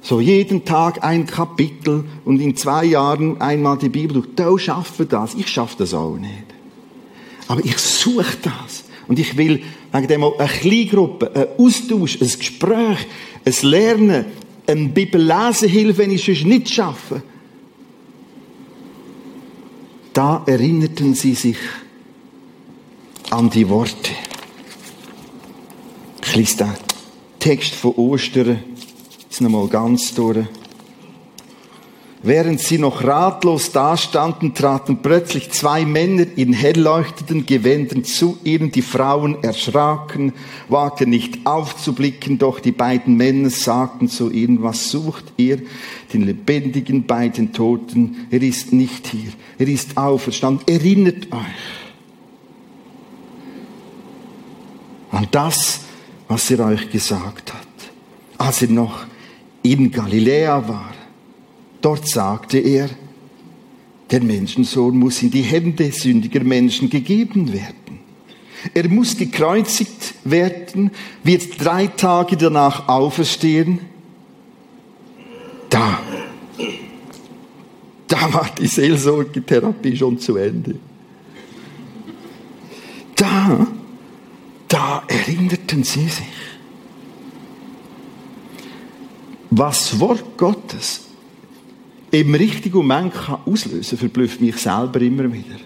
So 0.03 0.19
jeden 0.19 0.65
Tag 0.65 1.01
ein 1.01 1.25
Kapitel 1.25 2.03
und 2.25 2.41
in 2.41 2.57
zwei 2.57 2.83
Jahren 2.83 3.39
einmal 3.39 3.77
die 3.77 3.87
Bibel 3.87 4.21
durch. 4.21 4.35
Du 4.35 4.57
schaffen 4.57 5.07
das. 5.07 5.33
Ich 5.33 5.47
schaffe 5.47 5.77
das 5.79 5.93
auch 5.93 6.17
nicht. 6.17 6.43
Aber 7.47 7.63
ich 7.63 7.77
suche 7.77 8.37
das. 8.41 8.83
Und 9.07 9.17
ich 9.17 9.37
will 9.37 9.63
wegen 9.93 10.07
dem 10.07 10.23
eine 10.23 10.49
Kleingruppe, 10.49 11.31
ein 11.33 11.47
Austausch, 11.57 12.21
ein 12.21 12.27
Gespräch, 12.37 12.97
ein 13.45 13.53
Lernen, 13.61 14.25
eine 14.67 14.89
Bibellesehilfe, 14.89 15.97
wenn 15.99 16.11
ich 16.11 16.27
es 16.27 16.43
nicht 16.43 16.69
schaffe. 16.69 17.23
Da 20.11 20.43
erinnerten 20.45 21.15
sie 21.15 21.33
sich 21.33 21.57
an 23.29 23.49
die 23.49 23.69
Worte. 23.69 24.11
Ich 26.25 26.35
lese 26.35 26.57
den 26.57 26.69
Text 27.39 27.73
von 27.75 27.93
Ostern 27.93 28.59
jetzt 29.33 29.41
nochmal 29.41 29.67
ganz 29.67 30.13
durch. 30.13 30.45
Während 32.21 32.59
sie 32.59 32.77
noch 32.77 33.03
ratlos 33.03 33.71
dastanden, 33.71 34.53
traten 34.53 34.99
plötzlich 35.01 35.49
zwei 35.49 35.85
Männer 35.85 36.25
in 36.35 36.53
hellleuchtenden 36.53 37.47
Gewändern 37.47 38.03
zu 38.03 38.37
ihnen. 38.43 38.71
Die 38.71 38.83
Frauen 38.83 39.43
erschraken, 39.43 40.33
wagten 40.69 41.09
nicht 41.09 41.47
aufzublicken, 41.47 42.37
doch 42.37 42.59
die 42.59 42.71
beiden 42.71 43.17
Männer 43.17 43.49
sagten 43.49 44.07
zu 44.07 44.29
ihnen, 44.29 44.61
was 44.61 44.89
sucht 44.89 45.33
ihr? 45.37 45.63
Den 46.13 46.21
Lebendigen 46.21 47.07
bei 47.07 47.27
den 47.27 47.53
Toten. 47.53 48.27
Er 48.29 48.43
ist 48.43 48.71
nicht 48.71 49.07
hier. 49.07 49.31
Er 49.57 49.67
ist 49.67 49.97
auferstanden. 49.97 50.67
Erinnert 50.67 51.33
euch. 51.33 51.83
an 55.11 55.27
das, 55.29 55.81
was 56.27 56.49
er 56.49 56.65
euch 56.65 56.89
gesagt 56.89 57.53
hat. 57.53 57.67
Als 58.39 58.63
er 58.63 58.69
noch 58.69 59.05
in 59.63 59.91
Galiläa 59.91 60.67
war, 60.67 60.93
dort 61.81 62.07
sagte 62.07 62.59
er, 62.59 62.89
der 64.11 64.21
Menschensohn 64.21 64.97
muss 64.97 65.23
in 65.23 65.31
die 65.31 65.41
Hände 65.41 65.91
sündiger 65.91 66.43
Menschen 66.43 66.89
gegeben 66.89 67.51
werden. 67.51 67.99
Er 68.73 68.87
muss 68.87 69.17
gekreuzigt 69.17 70.13
werden, 70.23 70.91
wird 71.23 71.63
drei 71.63 71.87
Tage 71.87 72.37
danach 72.37 72.87
auferstehen. 72.87 73.79
Da, 75.69 75.99
da 78.07 78.33
war 78.33 78.49
die 78.57 78.67
Seelsorgetherapie 78.67 79.97
schon 79.97 80.19
zu 80.19 80.37
Ende. 80.37 80.75
Da 83.15 83.67
da 84.73 85.03
erinnerten 85.07 85.83
sie 85.83 86.07
sich. 86.07 86.25
Was 89.55 89.91
das 89.91 89.99
Wort 89.99 90.35
Gottes 90.35 91.01
im 92.09 92.33
richtigen 92.33 92.77
Moment 92.77 93.13
kann 93.13 93.37
auslösen, 93.45 93.99
verblüfft 93.99 94.41
mich 94.41 94.57
selber 94.57 94.99
immer 94.99 95.31
wieder. 95.31 95.57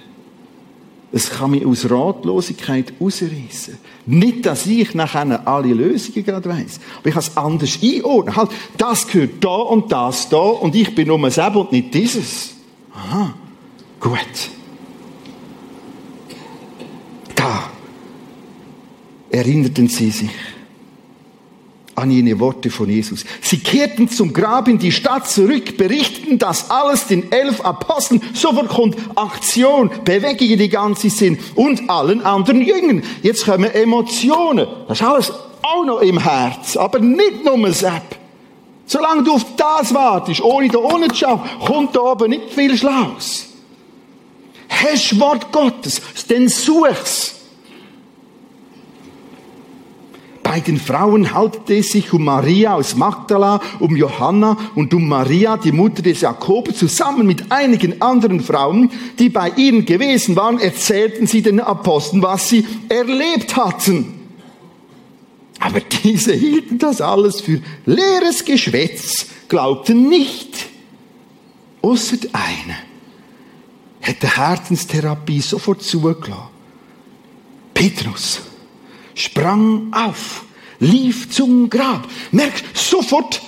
Es 1.13 1.29
kann 1.29 1.51
mich 1.51 1.65
aus 1.65 1.89
Ratlosigkeit 1.89 2.91
ausreißen. 2.99 3.77
Nicht, 4.05 4.45
dass 4.45 4.65
ich 4.65 4.93
nachher 4.93 5.47
alle 5.47 5.73
Lösungen 5.73 6.25
gerade 6.25 6.49
weiss, 6.49 6.81
aber 6.99 7.07
ich 7.07 7.13
kann 7.13 7.23
es 7.23 7.37
anders 7.37 7.79
einordnen. 7.81 8.35
Halt, 8.35 8.51
das 8.77 9.07
gehört 9.07 9.41
da 9.41 9.55
und 9.55 9.89
das 9.89 10.27
da 10.27 10.37
und 10.37 10.75
ich 10.75 10.93
bin 10.93 11.07
nur 11.07 11.31
selber 11.31 11.61
und 11.61 11.71
nicht 11.71 11.93
dieses. 11.93 12.55
Aha, 12.93 13.33
gut. 14.01 14.49
Da 17.35 17.69
erinnerten 19.29 19.87
sie 19.87 20.11
sich 20.11 20.56
an 21.97 22.11
jene 22.11 22.39
Worte 22.39 22.69
von 22.69 22.87
Jesus. 22.87 23.25
Sie 23.41 23.57
kehrten 23.57 24.07
zum 24.07 24.31
Grab 24.31 24.67
in 24.67 24.77
die 24.77 24.91
Stadt 24.91 25.27
zurück, 25.27 25.77
berichteten 25.77 26.37
das 26.37 26.69
alles 26.69 27.07
den 27.07 27.31
elf 27.31 27.61
Aposteln. 27.61 28.21
Sofort 28.33 28.69
kommt 28.69 28.95
Aktion, 29.15 29.89
Bewegungen, 30.05 30.59
die 30.59 30.69
ganze 30.69 31.09
sind 31.09 31.39
und 31.55 31.89
allen 31.89 32.23
anderen 32.23 32.61
Jüngern. 32.61 33.01
Jetzt 33.23 33.45
kommen 33.45 33.71
Emotionen. 33.73 34.67
Das 34.87 35.01
ist 35.01 35.07
alles 35.07 35.33
auch 35.63 35.85
noch 35.85 36.01
im 36.01 36.19
Herz, 36.19 36.77
aber 36.77 36.99
nicht 36.99 37.43
nur 37.43 37.73
Sepp. 37.73 38.15
Solange 38.85 39.23
du 39.23 39.33
auf 39.33 39.45
das 39.57 39.91
wartest, 39.93 40.41
ohne 40.41 40.69
da 40.69 40.77
unten 40.77 41.09
zu 41.09 41.15
schauen, 41.15 41.41
kommt 41.65 41.95
da 41.95 42.01
oben 42.01 42.29
nicht 42.29 42.53
viel 42.53 42.77
Schlaues. 42.77 43.47
Hast 44.69 45.19
Wort 45.19 45.51
Gottes, 45.51 45.99
dann 46.27 46.47
such's. 46.47 47.36
Bei 50.57 50.61
den 50.61 50.79
Frauen 50.79 51.35
handelt 51.35 51.69
es 51.69 51.91
sich 51.91 52.11
um 52.13 52.23
Maria 52.23 52.73
aus 52.73 52.95
Magdala, 52.95 53.61
um 53.77 53.95
Johanna 53.95 54.57
und 54.73 54.91
um 54.91 55.07
Maria, 55.07 55.55
die 55.55 55.71
Mutter 55.71 56.01
des 56.01 56.21
Jakobus, 56.21 56.77
zusammen 56.77 57.27
mit 57.27 57.51
einigen 57.51 58.01
anderen 58.01 58.39
Frauen, 58.39 58.89
die 59.19 59.29
bei 59.29 59.51
ihnen 59.51 59.85
gewesen 59.85 60.35
waren, 60.35 60.59
erzählten 60.59 61.27
sie 61.27 61.43
den 61.43 61.59
Aposteln, 61.59 62.23
was 62.23 62.49
sie 62.49 62.65
erlebt 62.89 63.55
hatten. 63.55 64.15
Aber 65.59 65.79
diese 65.79 66.33
hielten 66.33 66.79
das 66.79 67.01
alles 67.01 67.39
für 67.39 67.61
leeres 67.85 68.43
Geschwätz, 68.43 69.27
glaubten 69.49 70.09
nicht. 70.09 70.55
Außer 71.83 72.17
einer 72.33 72.77
hätte 73.99 74.35
Herzenstherapie 74.37 75.41
sofort 75.41 75.83
zugelassen. 75.83 76.33
Petrus 77.75 78.41
sprang 79.13 79.93
auf, 79.93 80.46
lief 80.79 81.29
zum 81.29 81.69
Grab, 81.69 82.07
merkt 82.31 82.63
sofort, 82.77 83.41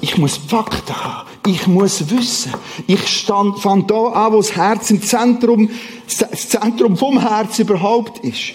ich 0.00 0.18
muss 0.18 0.36
Fakten 0.36 0.94
haben, 0.94 1.28
ich 1.46 1.66
muss 1.66 2.10
wissen. 2.10 2.52
Ich 2.86 3.06
stand 3.08 3.58
von 3.60 3.86
da 3.86 4.08
an, 4.08 4.32
wo 4.32 4.36
das 4.36 4.54
Herz 4.54 4.90
im 4.90 5.02
Zentrum, 5.02 5.70
das 6.18 6.48
Zentrum 6.48 6.96
vom 6.96 7.18
Herz 7.18 7.58
überhaupt 7.58 8.24
ist. 8.24 8.52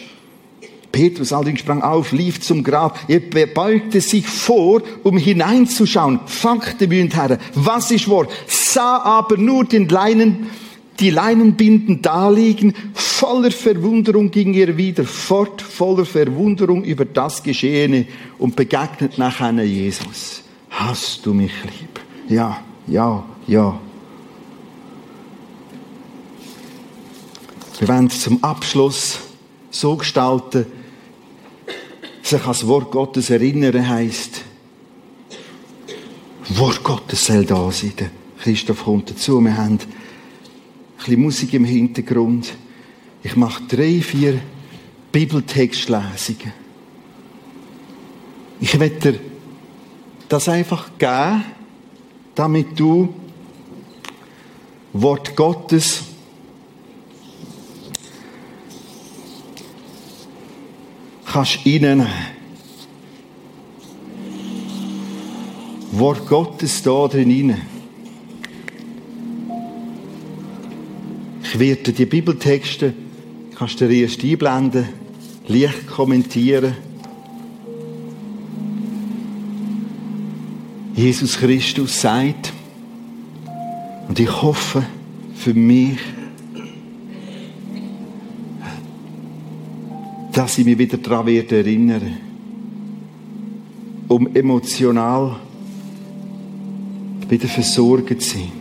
Petrus 0.91 1.33
allerdings 1.33 1.59
sprang 1.59 1.81
auf, 1.81 2.12
lief 2.12 2.41
zum 2.41 2.63
Grab, 2.63 2.99
er 3.07 3.19
beugte 3.19 4.01
sich 4.01 4.27
vor, 4.27 4.81
um 5.03 5.17
hineinzuschauen. 5.17 6.19
Fakten, 6.25 6.89
mühen 6.89 7.12
Herren, 7.12 7.39
was 7.53 7.91
ist 7.91 8.09
wahr? 8.09 8.27
Sah 8.47 8.97
aber 8.97 9.38
nur 9.38 9.65
den 9.65 9.88
Leinen, 9.88 10.49
die 10.99 11.09
Leinenbinden 11.09 12.01
daliegen, 12.01 12.73
voller 12.93 13.51
Verwunderung 13.51 14.31
ging 14.31 14.53
er 14.53 14.75
wieder 14.75 15.05
fort, 15.05 15.62
voller 15.62 16.05
Verwunderung 16.05 16.83
über 16.83 17.05
das 17.05 17.41
Geschehene 17.41 18.05
und 18.38 18.55
begegnet 18.55 19.17
nachher 19.17 19.63
Jesus. 19.63 20.43
Hast 20.69 21.25
du 21.25 21.33
mich 21.33 21.53
lieb? 21.63 21.99
Ja, 22.27 22.62
ja, 22.88 23.23
ja. 23.47 23.79
Wir 27.79 27.88
wollen 27.88 28.09
zum 28.09 28.43
Abschluss 28.43 29.19
so 29.71 29.95
gestalten, 29.95 30.65
sich 32.21 32.41
an 32.41 32.47
das 32.47 32.67
Wort 32.67 32.91
Gottes 32.91 33.29
erinnern 33.29 33.88
heisst, 33.88 34.41
Wort 36.49 36.83
Gottes 36.83 37.25
soll 37.25 37.45
da 37.45 37.71
sein. 37.71 37.93
Christoph 38.41 38.83
kommt 38.83 39.12
dazu. 39.12 39.39
Wir 39.41 39.55
haben 39.55 39.79
bisschen 40.99 41.21
Musik 41.21 41.53
im 41.53 41.65
Hintergrund. 41.65 42.53
Ich 43.23 43.35
mache 43.35 43.63
drei, 43.63 44.01
vier 44.01 44.39
Bibeltextlesungen. 45.12 46.53
Ich 48.59 48.79
werde 48.79 49.12
dir 49.13 49.19
das 50.27 50.47
einfach 50.49 50.91
geben, 50.97 51.43
damit 52.35 52.79
du 52.79 53.13
Wort 54.93 55.35
Gottes 55.35 56.03
kannst 61.25 61.59
reinnehmen. 61.65 62.07
Wort 65.91 66.27
Gottes 66.27 66.81
da 66.83 67.07
drin 67.07 67.31
rein. 67.31 67.78
Ich 71.51 71.57
werde 71.57 71.93
die 71.93 72.05
Bibeltexte, 72.05 72.93
kannst 73.55 73.81
du 73.81 73.88
dir 73.88 74.03
erst 74.03 74.23
einblenden, 74.23 74.88
leicht 75.47 75.88
kommentieren. 75.88 76.75
Jesus 80.95 81.39
Christus 81.39 82.01
sagt, 82.01 82.53
und 84.07 84.19
ich 84.19 84.41
hoffe 84.43 84.85
für 85.33 85.55
mich, 85.55 85.97
dass 90.31 90.55
ich 90.59 90.65
mich 90.65 90.77
wieder 90.77 90.97
daran 90.99 91.25
werde 91.25 91.57
erinnern, 91.57 92.17
um 94.07 94.35
emotional 94.35 95.38
wieder 97.27 97.47
versorgt 97.47 98.21
zu 98.21 98.38
sein. 98.38 98.58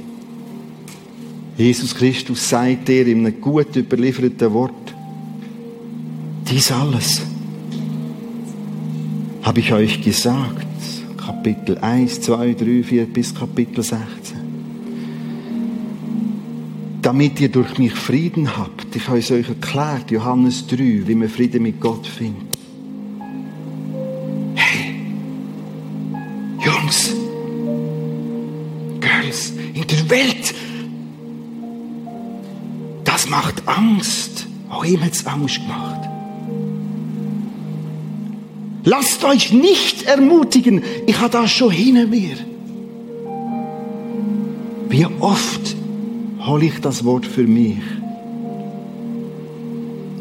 Jesus 1.59 1.93
Christus 1.93 2.49
sagt 2.49 2.87
dir 2.87 3.05
in 3.05 3.27
einem 3.27 3.41
gut 3.41 3.75
überlieferten 3.75 4.53
Wort, 4.53 4.95
dies 6.49 6.71
alles 6.71 7.23
habe 9.43 9.61
ich 9.61 9.73
euch 9.73 10.03
gesagt. 10.03 10.67
Kapitel 11.17 11.79
1, 11.79 12.21
2, 12.21 12.55
3, 12.55 12.83
4 12.83 13.07
bis 13.07 13.35
Kapitel 13.35 13.83
16. 13.83 14.37
Damit 17.03 17.41
ihr 17.41 17.49
durch 17.49 17.79
mich 17.79 17.95
Frieden 17.95 18.57
habt. 18.57 18.95
Ich 18.95 19.09
habe 19.09 19.19
es 19.19 19.31
euch 19.31 19.49
erklärt, 19.49 20.11
Johannes 20.11 20.67
3, 20.67 21.07
wie 21.07 21.15
man 21.15 21.29
Frieden 21.29 21.63
mit 21.63 21.81
Gott 21.81 22.07
findet. 22.07 22.58
Angst. 33.99 34.47
Auch 34.71 34.85
ihm 34.85 35.03
hat 35.03 35.13
es 35.13 35.27
Angst 35.27 35.57
gemacht. 35.57 36.09
Lasst 38.85 39.25
euch 39.25 39.53
nicht 39.53 40.05
ermutigen, 40.05 40.83
ich 41.07 41.19
habe 41.19 41.31
das 41.31 41.51
schon 41.51 41.71
hinter 41.71 42.07
mir. 42.07 42.37
Wie 44.89 45.05
oft 45.21 45.77
hole 46.47 46.67
ich 46.67 46.81
das 46.81 47.05
Wort 47.05 47.27
für 47.27 47.43
mich? 47.43 47.79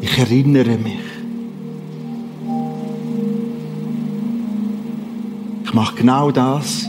Ich 0.00 0.18
erinnere 0.18 0.76
mich. 0.76 0.98
Ich 5.64 5.74
mache 5.74 5.96
genau 5.96 6.30
das, 6.30 6.86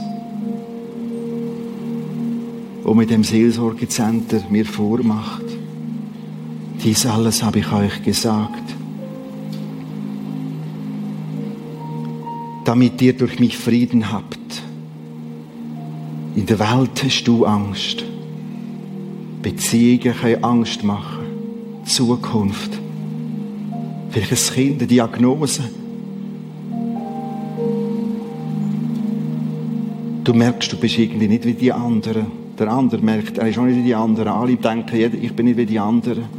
was 2.84 2.96
mit 2.96 3.10
dem 3.10 3.24
Seelsorgezentrum 3.24 4.44
mir 4.50 4.66
vormacht. 4.66 5.49
Dies 6.84 7.06
alles 7.06 7.44
habe 7.44 7.60
ich 7.60 7.72
euch 7.74 8.04
gesagt, 8.04 8.64
damit 12.64 13.02
ihr 13.02 13.14
durch 13.14 13.38
mich 13.40 13.58
Frieden 13.58 14.12
habt. 14.12 14.40
In 16.36 16.46
der 16.46 16.60
Welt 16.60 17.04
hast 17.04 17.24
du 17.26 17.46
Angst. 17.46 18.06
Beziehungen 19.42 20.16
können 20.16 20.44
Angst 20.44 20.84
machen. 20.84 21.26
Zukunft. 21.84 22.72
Ein 24.14 24.22
Kind, 24.22 24.80
eine 24.80 24.88
Diagnose. 24.88 25.64
Du 30.24 30.34
merkst, 30.34 30.72
du 30.72 30.78
bist 30.78 30.98
irgendwie 30.98 31.28
nicht 31.28 31.46
wie 31.46 31.54
die 31.54 31.74
anderen. 31.74 32.28
Der 32.58 32.70
andere 32.70 33.02
merkt, 33.02 33.38
er 33.38 33.50
ist 33.50 33.58
auch 33.58 33.66
nicht 33.66 33.78
wie 33.78 33.84
die 33.84 33.96
anderen. 33.96 34.30
Alle 34.30 34.56
denken, 34.56 35.18
ich 35.22 35.34
bin 35.34 35.48
nicht 35.48 35.58
wie 35.58 35.66
die 35.66 35.80
anderen. 35.80 36.39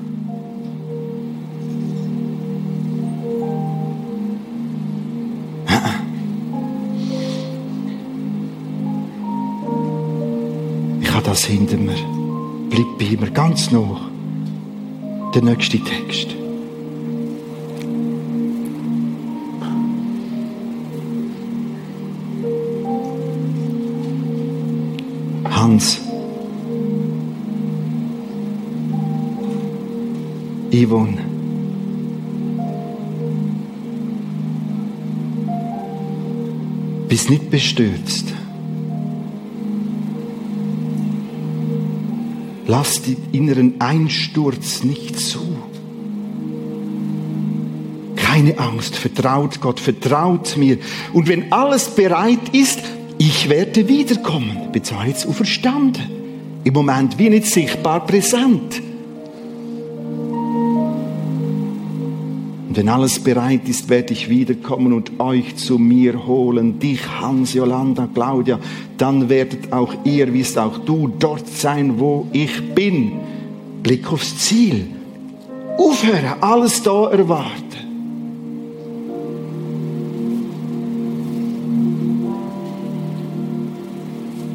Das 11.41 11.49
hinter 11.49 11.79
mir. 11.79 11.97
Bleib 12.69 12.99
bei 12.99 13.17
mir 13.19 13.31
ganz 13.31 13.71
noch. 13.71 14.11
Der 15.35 15.43
nächste 15.43 15.79
Text. 15.79 16.29
Hans. 25.45 26.01
Yvonne. 30.73 31.25
Bist 37.09 37.31
nicht 37.31 37.51
bestürzt. 37.51 38.40
Lass 42.71 43.03
den 43.03 43.17
inneren 43.33 43.81
Einsturz 43.81 44.85
nicht 44.85 45.19
zu. 45.19 45.41
Keine 48.15 48.61
Angst, 48.61 48.95
vertraut 48.95 49.61
Gott, 49.61 49.81
vertraut 49.81 50.57
mir. 50.57 50.79
Und 51.13 51.27
wenn 51.27 51.51
alles 51.53 51.89
bereit 51.89 52.51
ist, 52.53 52.79
ich 53.19 53.49
werde 53.49 53.89
wiederkommen. 53.89 54.57
Ich 54.67 54.71
bin 54.71 54.85
zwar 54.85 55.05
jetzt 55.05 55.27
auferstanden. 55.27 56.05
Im 56.63 56.73
Moment 56.73 57.19
wie 57.19 57.29
nicht 57.29 57.47
sichtbar 57.47 58.07
präsent. 58.07 58.81
Und 62.71 62.77
wenn 62.77 62.89
alles 62.89 63.19
bereit 63.19 63.69
ist, 63.69 63.89
werde 63.89 64.13
ich 64.13 64.31
wiederkommen 64.31 64.93
und 64.93 65.19
euch 65.19 65.57
zu 65.57 65.77
mir 65.77 66.25
holen. 66.25 66.79
Dich, 66.79 67.01
Hans, 67.21 67.53
Jolanda, 67.53 68.09
Claudia. 68.15 68.61
Dann 68.97 69.29
werdet 69.29 69.73
auch 69.73 69.93
ihr, 70.05 70.33
wirst 70.33 70.57
auch 70.57 70.79
du 70.79 71.09
dort 71.19 71.49
sein, 71.49 71.99
wo 71.99 72.29
ich 72.33 72.73
bin. 72.73 73.15
Blick 73.83 74.13
aufs 74.13 74.39
Ziel. 74.39 74.87
Aufhören, 75.79 76.41
alles 76.41 76.81
da 76.85 77.11
erwarten. 77.11 77.51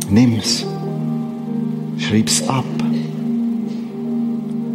Nimm's. 0.09 0.65
Schreib's 1.97 2.47
ab. 2.47 2.63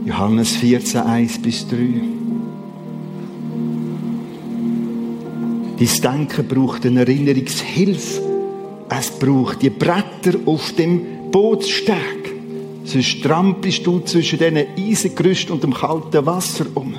Johannes 0.04 0.56
14, 0.56 1.00
1 1.00 1.38
bis 1.38 1.66
3. 1.66 2.19
Dein 5.80 5.88
Denken 6.02 6.46
braucht 6.46 6.84
eine 6.84 7.00
Erinnerungshilfe. 7.00 8.20
Es 8.90 9.10
braucht 9.18 9.62
die 9.62 9.70
Bretter 9.70 10.38
auf 10.44 10.74
dem 10.74 11.30
Bootssteg. 11.30 11.96
Sonst 12.84 13.22
trampelst 13.22 13.86
du 13.86 14.00
zwischen 14.00 14.38
diesen 14.38 14.58
Eisengerüsten 14.76 15.54
und 15.54 15.62
dem 15.62 15.72
kalten 15.72 16.26
Wasser 16.26 16.66
um. 16.74 16.94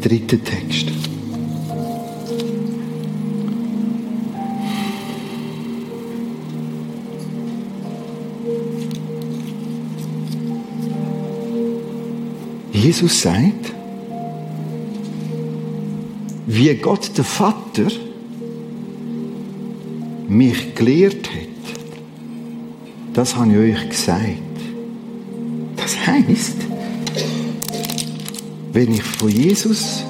Dritter 0.00 0.44
Text. 0.44 0.93
Jesus 12.74 13.20
sagt, 13.20 13.72
wie 16.46 16.74
Gott 16.74 17.16
der 17.16 17.24
Vater 17.24 17.86
mich 20.28 20.74
gelehrt 20.74 21.30
hat, 21.30 21.78
das 23.14 23.36
habe 23.36 23.52
ich 23.52 23.76
euch 23.76 23.88
gesagt. 23.88 24.38
Das 25.76 25.96
heißt, 26.04 26.56
wenn 28.72 28.92
ich 28.92 29.02
von 29.04 29.30
Jesus 29.30 30.04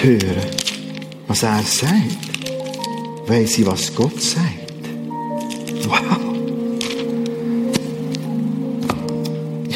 höre, 0.00 0.18
was 1.28 1.44
er 1.44 1.62
sagt, 1.62 1.94
weiß 3.28 3.58
ich, 3.58 3.66
was 3.66 3.94
Gott 3.94 4.20
sagt. 4.20 4.53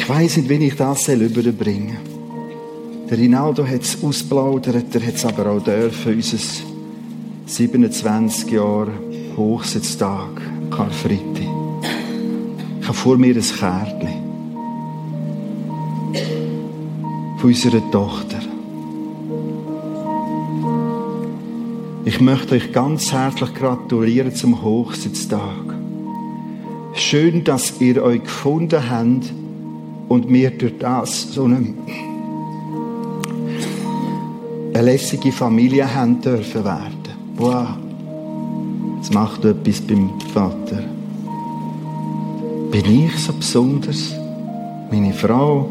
Weiß 0.09 0.37
nicht, 0.37 0.49
wie 0.49 0.65
ich 0.65 0.75
das 0.75 1.07
überbringen 1.07 1.97
soll. 2.03 3.07
Der 3.09 3.17
Rinaldo 3.19 3.65
hat 3.65 3.83
es 3.83 4.03
ausplaudert, 4.03 4.95
er 4.95 5.05
hat 5.05 5.15
es 5.15 5.25
aber 5.25 5.51
auch 5.51 5.63
dürfen, 5.63 6.15
unser 6.15 6.37
27 7.45 8.51
Jahre 8.51 8.91
Hochsitztag, 9.37 10.41
Karfreitag. 10.71 11.47
Ich 12.81 12.87
habe 12.87 12.97
vor 12.97 13.17
mir 13.17 13.35
ein 13.35 13.41
Kärtchen 13.41 14.07
von 17.37 17.49
unserer 17.49 17.91
Tochter. 17.91 18.39
Ich 22.05 22.19
möchte 22.19 22.55
euch 22.55 22.71
ganz 22.71 23.11
herzlich 23.11 23.53
gratulieren 23.53 24.33
zum 24.33 24.63
Hochsitztag. 24.63 25.75
Schön, 26.95 27.43
dass 27.43 27.79
ihr 27.79 28.01
euch 28.01 28.23
gefunden 28.23 28.89
habt 28.89 29.38
und 30.09 30.27
wir 30.27 30.51
durch 30.51 30.77
das 30.79 31.33
so 31.33 31.45
eine, 31.45 31.73
eine 34.73 34.83
lässige 34.83 35.31
Familie 35.31 35.93
haben 35.93 36.19
dürfen 36.19 36.65
werden. 36.65 36.97
Wow, 37.37 37.67
das 38.99 39.13
macht 39.13 39.45
etwas 39.45 39.79
beim 39.81 40.09
Vater. 40.33 40.83
Bin 42.71 43.05
ich 43.05 43.17
so 43.17 43.33
besonders? 43.33 44.13
Meine 44.91 45.13
Frau? 45.13 45.69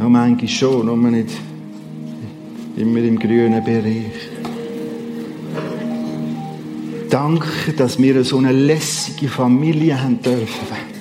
Ja, 0.00 0.08
manchmal 0.08 0.48
schon, 0.48 0.88
aber 0.88 1.10
nicht 1.10 1.30
immer 2.76 2.98
im 2.98 3.18
grünen 3.18 3.62
Bereich. 3.62 4.30
Danke, 7.10 7.74
dass 7.76 8.00
wir 8.00 8.24
so 8.24 8.38
eine 8.38 8.52
lässige 8.52 9.28
Familie 9.28 10.02
haben 10.02 10.20
dürfen. 10.22 10.91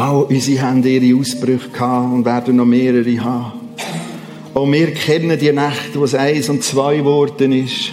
Auch 0.00 0.30
unsere 0.30 0.62
haben 0.62 0.82
ihre 0.82 1.20
Ausbrüche 1.20 1.68
gehabt 1.68 2.14
und 2.14 2.24
werden 2.24 2.56
noch 2.56 2.64
mehrere 2.64 3.22
haben. 3.22 3.52
Auch 4.54 4.66
wir 4.66 4.94
kennen 4.94 5.38
die 5.38 5.52
Nächte, 5.52 5.96
wo 5.96 6.04
es 6.04 6.14
eins 6.14 6.48
und 6.48 6.64
zwei 6.64 6.96
geworden 6.96 7.52
ist. 7.52 7.90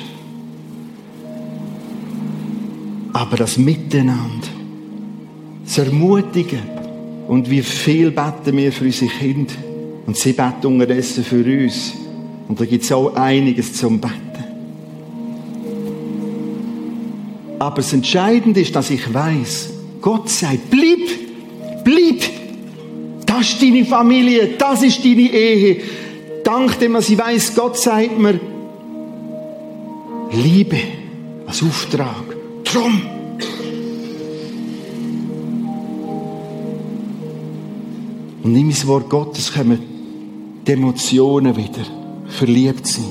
Aber 3.12 3.36
das 3.36 3.58
Miteinander, 3.58 4.48
das 5.66 5.80
Ermutigen 5.80 6.62
und 7.28 7.50
wie 7.50 7.62
viel 7.62 8.12
beten 8.12 8.56
wir 8.56 8.72
für 8.72 8.86
unsere 8.86 9.12
Kinder 9.12 9.54
und 10.06 10.16
sie 10.16 10.32
beten 10.32 10.66
unterdessen 10.66 11.26
für 11.26 11.44
uns. 11.44 11.92
Und 12.48 12.58
da 12.58 12.64
gibt 12.64 12.86
es 12.86 12.92
auch 12.94 13.16
einiges 13.16 13.74
zum 13.74 14.00
Beten. 14.00 14.16
Aber 17.60 17.76
das 17.76 17.92
Entscheidende 17.92 18.62
ist, 18.62 18.74
dass 18.74 18.92
ich 18.92 19.14
weiß, 19.14 19.72
Gott 20.00 20.32
bleib 20.40 20.70
Bleib! 20.70 21.27
Ist 23.58 23.64
deine 23.64 23.86
Familie, 23.86 24.50
das 24.56 24.84
ist 24.84 25.04
deine 25.04 25.34
Ehe. 25.34 25.82
Dank 26.44 26.78
dem, 26.78 26.94
was 26.94 27.10
ich 27.10 27.18
weiß, 27.18 27.56
Gott 27.56 27.76
sagt 27.76 28.20
mir, 28.20 28.40
Liebe 30.32 30.78
als 31.48 31.64
Auftrag. 31.64 32.24
Drum. 32.64 33.02
Und 38.44 38.54
nimm 38.54 38.70
das 38.70 38.86
Wort 38.86 39.10
Gottes, 39.10 39.52
kommen 39.52 39.80
die 40.68 40.72
Emotionen 40.72 41.56
wieder. 41.56 41.86
Verliebt 42.28 42.86
sein. 42.86 43.06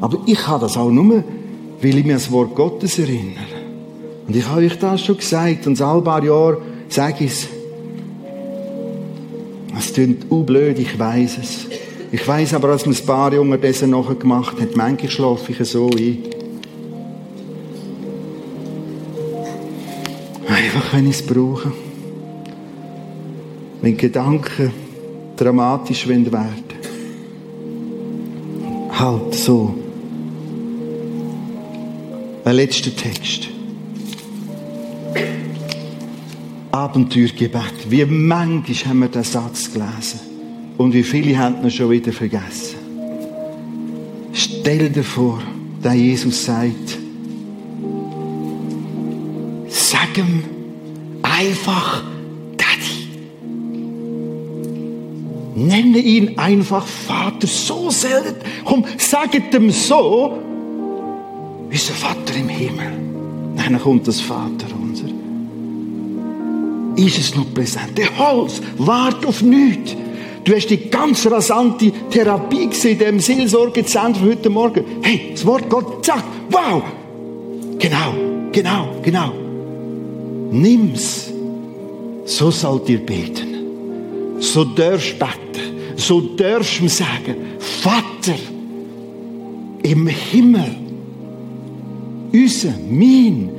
Aber 0.00 0.18
ich 0.24 0.38
kann 0.38 0.60
das 0.60 0.78
auch 0.78 0.90
nur 0.90 1.24
weil 1.84 1.98
ich 1.98 2.04
an 2.04 2.10
das 2.12 2.30
Wort 2.30 2.54
Gottes 2.54 2.98
erinnere. 2.98 3.53
Und 4.26 4.36
ich 4.36 4.48
habe 4.48 4.62
euch 4.62 4.78
das 4.78 5.02
schon 5.02 5.16
gesagt, 5.16 5.66
und 5.66 5.76
ein 5.98 6.04
paar 6.04 6.24
Jahre 6.24 6.58
sage 6.88 7.24
ich 7.24 7.32
es. 7.32 7.48
Es 9.76 9.92
klingt 9.92 10.30
blöd, 10.46 10.78
ich 10.78 10.98
weiß 10.98 11.38
es. 11.38 11.66
Ich 12.10 12.26
weiß 12.26 12.54
aber, 12.54 12.68
dass 12.68 12.86
man 12.86 12.94
ein 12.94 13.06
paar 13.06 13.34
Jungen 13.34 13.60
dessen 13.60 13.90
nachher 13.90 14.14
gemacht 14.14 14.60
hat. 14.60 14.76
Manchmal 14.76 15.10
schlafe 15.10 15.52
ich 15.52 15.68
so 15.68 15.90
ein. 15.90 16.18
Einfach, 20.46 20.94
wenn 20.94 21.08
ich 21.10 21.16
es 21.16 21.26
brauche. 21.26 21.72
Wenn 23.82 23.96
Gedanken 23.96 24.70
dramatisch 25.36 26.06
werden 26.06 26.30
Halt 28.92 29.34
so. 29.34 29.74
Ein 32.44 32.56
letzter 32.56 32.94
Text. 32.94 33.53
Abenteuergebet. 36.74 37.88
Wie 37.88 38.04
manchmal 38.04 38.90
haben 38.90 38.98
wir 38.98 39.08
den 39.08 39.22
Satz 39.22 39.72
gelesen. 39.72 40.18
Und 40.76 40.92
wie 40.92 41.04
viele 41.04 41.38
haben 41.38 41.62
ihn 41.62 41.70
schon 41.70 41.88
wieder 41.88 42.12
vergessen. 42.12 42.74
Stell 44.32 44.90
dir 44.90 45.04
vor, 45.04 45.40
der 45.84 45.94
Jesus 45.94 46.46
sagt, 46.46 46.98
sag 49.68 50.18
ihm 50.18 50.42
einfach 51.22 52.02
Daddy. 52.56 53.08
Nenne 55.54 55.98
ihn 55.98 56.36
einfach 56.38 56.84
Vater 56.84 57.46
so 57.46 57.88
selten. 57.90 58.40
Komm, 58.64 58.84
sag 58.98 59.32
ihm 59.32 59.70
so, 59.70 60.40
unser 61.70 61.92
Vater 61.92 62.34
im 62.36 62.48
Himmel. 62.48 62.92
Dann 63.54 63.80
kommt 63.80 64.08
das 64.08 64.20
Vater 64.20 64.66
unser. 64.76 65.23
Ist 66.96 67.18
es 67.18 67.34
noch 67.34 67.52
präsent? 67.52 67.96
Der 67.96 68.16
Holz 68.18 68.60
wart 68.78 69.24
auf 69.26 69.42
nichts. 69.42 69.96
Du 70.44 70.54
hast 70.54 70.68
die 70.68 70.90
ganz 70.90 71.26
rasante 71.26 71.90
Therapie 72.10 72.68
gesehen 72.68 72.98
dem 72.98 73.18
Seelsorgezentrum 73.20 74.28
heute 74.28 74.50
Morgen. 74.50 74.84
Hey, 75.02 75.30
das 75.32 75.44
Wort 75.46 75.68
Gott 75.70 76.04
sagt, 76.04 76.24
wow! 76.50 76.82
Genau, 77.78 78.14
genau, 78.52 78.88
genau. 79.02 79.32
Nimm's. 80.50 81.30
So 82.26 82.50
sollt 82.50 82.88
ihr 82.88 82.98
beten. 82.98 84.38
So 84.38 84.64
darfst 84.64 85.18
beten. 85.18 85.54
So 85.96 86.20
darfst 86.20 86.80
du 86.80 86.88
sagen, 86.88 87.36
Vater 87.58 88.38
im 89.82 90.06
Himmel, 90.06 90.76
unser, 92.32 92.74
mein, 92.90 93.50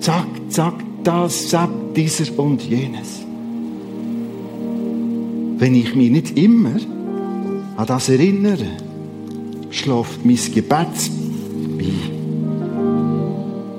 zack, 0.00 0.26
zack, 0.48 0.74
das, 1.04 1.48
dieser 1.96 2.38
und 2.38 2.62
jenes. 2.62 3.20
Wenn 5.58 5.74
ich 5.74 5.94
mich 5.94 6.10
nicht 6.10 6.38
immer 6.38 6.76
an 7.76 7.86
das 7.86 8.08
erinnere, 8.08 8.66
schläft 9.70 10.24
mein 10.24 10.38
Gebet 10.54 11.10
bei. 11.78 11.92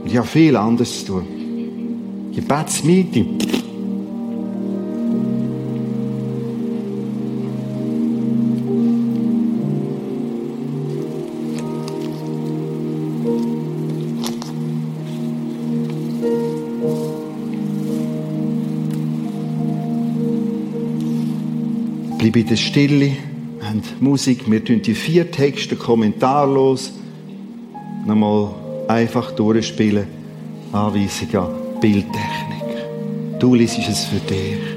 Ich 0.06 0.18
habe 0.18 0.28
viel 0.28 0.56
anderes 0.56 1.06
zu 1.06 1.14
tun. 1.14 1.26
Gebetsmeeting. 2.34 3.38
Bleib 22.32 22.44
in 22.44 22.50
der 22.50 22.56
Stille, 22.56 23.12
wir 23.60 23.68
haben 23.68 23.84
Musik, 24.00 24.50
wir 24.50 24.64
tun 24.64 24.82
die 24.82 24.94
vier 24.94 25.30
Texte 25.30 25.76
kommentarlos 25.76 26.94
nochmal 28.06 28.52
einfach 28.88 29.32
durchspielen. 29.32 30.08
Anweisung 30.72 31.36
an 31.36 31.82
Bildtechnik. 31.82 33.38
Du 33.38 33.54
liest 33.54 33.80
es 33.80 34.06
für 34.06 34.20
dich. 34.20 34.71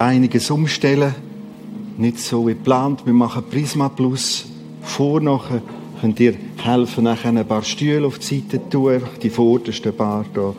Einiges 0.00 0.50
umstellen. 0.50 1.14
Nicht 1.98 2.18
so 2.18 2.46
wie 2.46 2.54
geplant. 2.54 3.02
Wir 3.04 3.12
machen 3.12 3.44
Prisma 3.50 3.88
Plus. 3.88 4.46
Vor 4.82 5.20
nachher 5.20 5.62
könnt 6.00 6.18
ihr 6.18 6.34
helfen, 6.56 7.04
nachher 7.04 7.28
ein 7.28 7.46
paar 7.46 7.62
Stühle 7.62 8.06
auf 8.06 8.18
die 8.18 8.40
Seite 8.40 8.62
zu 8.62 8.70
tun, 8.70 9.02
die 9.22 9.30
vordersten 9.30 9.94
paar 9.94 10.24
hier. 10.32 10.54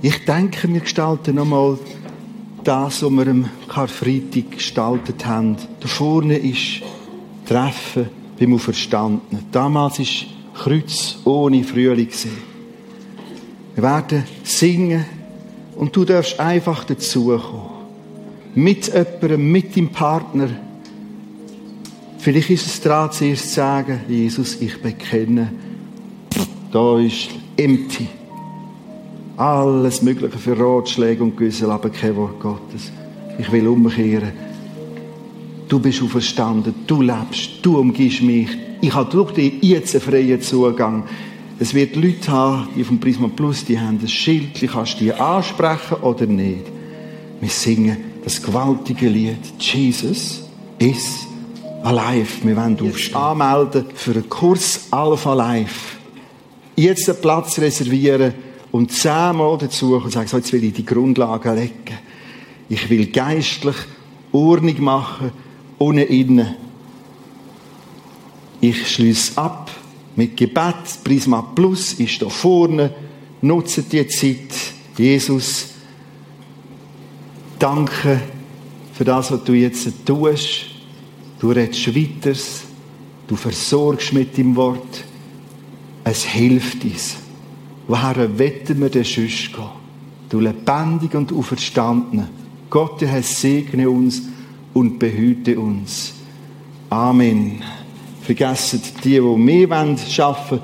Ich 0.00 0.24
denke, 0.24 0.72
wir 0.72 0.80
gestalten 0.80 1.36
nochmal 1.36 1.78
das, 2.64 3.02
was 3.02 3.10
wir 3.12 3.26
am 3.26 3.50
Karfreitag 3.68 4.52
gestaltet 4.52 5.26
haben. 5.26 5.56
Da 5.80 5.86
vorne 5.86 6.38
ist 6.38 6.82
Treffen 7.44 8.08
beim 8.38 8.54
Auferstandenen. 8.54 9.44
Damals 9.52 9.98
war 9.98 10.06
Kreuz 10.54 11.18
ohne 11.24 11.62
Frühling. 11.62 12.08
Wir 13.74 13.82
werden 13.82 14.24
singen 14.42 15.04
und 15.76 15.94
du 15.94 16.04
darfst 16.04 16.40
einfach 16.40 16.84
dazukommen 16.84 17.71
mit 18.54 18.86
jemandem, 18.88 19.52
mit 19.52 19.76
deinem 19.76 19.88
Partner. 19.88 20.48
Vielleicht 22.18 22.50
ist 22.50 22.66
es 22.66 22.80
dran, 22.80 23.10
zuerst 23.10 23.48
zu 23.48 23.54
sagen, 23.56 24.00
Jesus, 24.08 24.60
ich 24.60 24.80
bekenne, 24.80 25.52
da 26.70 26.98
ist 26.98 27.30
empty. 27.56 28.06
Alles 29.36 30.02
Mögliche 30.02 30.38
für 30.38 30.58
Ratschläge 30.58 31.22
und 31.22 31.36
Güssel, 31.36 31.70
aber 31.70 31.90
kein 31.90 32.14
Wort 32.16 32.38
Gottes. 32.38 32.92
Ich 33.38 33.50
will 33.50 33.66
umkehren. 33.66 34.32
Du 35.68 35.80
bist 35.80 36.02
auferstanden, 36.02 36.74
du 36.86 37.00
lebst, 37.00 37.50
du 37.62 37.78
umgibst 37.78 38.22
mich. 38.22 38.48
Ich 38.82 38.92
habe 38.92 39.10
durch 39.10 39.32
dich 39.32 39.54
jetzt 39.62 39.94
einen 39.94 40.04
freien 40.04 40.40
Zugang. 40.40 41.04
Es 41.58 41.72
wird 41.72 41.96
Leute 41.96 42.30
haben, 42.30 42.68
die 42.76 42.84
vom 42.84 43.00
Prisma 43.00 43.28
Plus, 43.34 43.64
die 43.64 43.80
haben 43.80 43.98
ein 44.00 44.08
Schild, 44.08 44.60
die 44.60 44.66
kannst 44.66 45.00
du 45.00 45.18
ansprechen 45.18 45.96
oder 46.02 46.26
nicht. 46.26 46.66
Wir 47.40 47.48
singen 47.48 48.11
das 48.24 48.42
gewaltige 48.42 49.08
Lied 49.08 49.38
Jesus 49.58 50.42
is 50.78 51.26
alive. 51.82 52.46
Wir 52.46 52.56
wollen 52.56 52.78
uns 52.80 53.14
anmelden 53.14 53.86
für 53.94 54.12
einen 54.12 54.28
Kurs 54.28 54.86
Alpha 54.90 55.34
Life. 55.34 55.96
Jetzt 56.76 57.08
einen 57.08 57.20
Platz 57.20 57.58
reservieren 57.58 58.34
und 58.70 58.92
zehnmal 58.92 59.58
dazu 59.58 59.96
und 59.96 60.10
sagen, 60.12 60.28
so, 60.28 60.36
jetzt 60.38 60.52
will 60.52 60.64
ich 60.64 60.72
die 60.72 60.86
Grundlagen 60.86 61.54
legen. 61.56 61.98
Ich 62.68 62.88
will 62.88 63.06
geistlich 63.06 63.76
Ordnung 64.30 64.80
machen, 64.82 65.32
ohne 65.78 66.04
innen. 66.04 66.54
Ich 68.60 68.94
schließe 68.94 69.36
ab 69.36 69.70
mit 70.14 70.36
Gebet. 70.36 71.02
Prisma 71.02 71.42
Plus 71.42 71.94
ist 71.94 72.22
da 72.22 72.28
vorne. 72.28 72.94
Nutzt 73.42 73.92
die 73.92 74.06
Zeit. 74.06 74.54
Jesus 74.96 75.71
Danke 77.62 78.20
für 78.92 79.04
das, 79.04 79.30
was 79.30 79.44
du 79.44 79.52
jetzt 79.52 79.88
tust. 80.04 80.64
Du 81.38 81.52
redest 81.52 81.94
weiter. 81.94 82.36
Du 83.28 83.36
versorgst 83.36 84.12
mit 84.12 84.36
dem 84.36 84.56
Wort. 84.56 85.04
Es 86.02 86.24
hilft 86.24 86.82
uns. 86.82 87.18
Woher 87.86 88.36
wetten 88.36 88.80
wir 88.80 88.90
denn 88.90 89.04
sonst 89.04 89.52
gehen? 89.52 89.70
Du 90.28 90.40
lebendig 90.40 91.14
und 91.14 91.32
auferstanden. 91.32 92.26
Gott, 92.68 93.00
Herr, 93.00 93.22
segne 93.22 93.88
uns 93.88 94.22
und 94.74 94.98
behüte 94.98 95.60
uns. 95.60 96.14
Amen. 96.90 97.62
Vergessen 98.22 98.82
die, 99.04 99.10
die 99.10 99.20
mehr 99.20 99.70
arbeiten 99.70 100.00
wollen, 100.50 100.62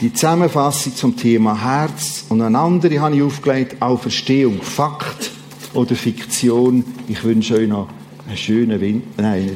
die 0.00 0.12
Zusammenfassung 0.12 0.94
zum 0.94 1.16
Thema 1.16 1.60
Herz 1.60 2.26
und 2.28 2.40
eine 2.42 2.60
andere 2.60 3.00
habe 3.00 3.16
ich 3.16 3.22
aufgelegt, 3.22 3.82
Auferstehung, 3.82 4.62
Fakt 4.62 5.32
oder 5.76 5.94
Fiktion. 5.94 6.84
Ich 7.08 7.22
wünsche 7.24 7.54
euch 7.54 7.68
noch 7.68 7.88
einen 8.26 8.36
schönen 8.36 8.80
Winter. 8.80 9.22
Nein, 9.22 9.50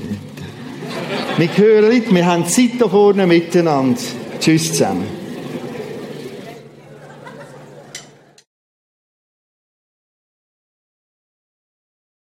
wir 1.36 1.56
hören, 1.56 2.02
wir 2.10 2.26
haben 2.26 2.46
Zeit 2.46 2.72
da 2.78 2.88
vorne 2.88 3.26
miteinander. 3.26 4.00
Tschüss 4.38 4.72
zusammen. 4.72 5.19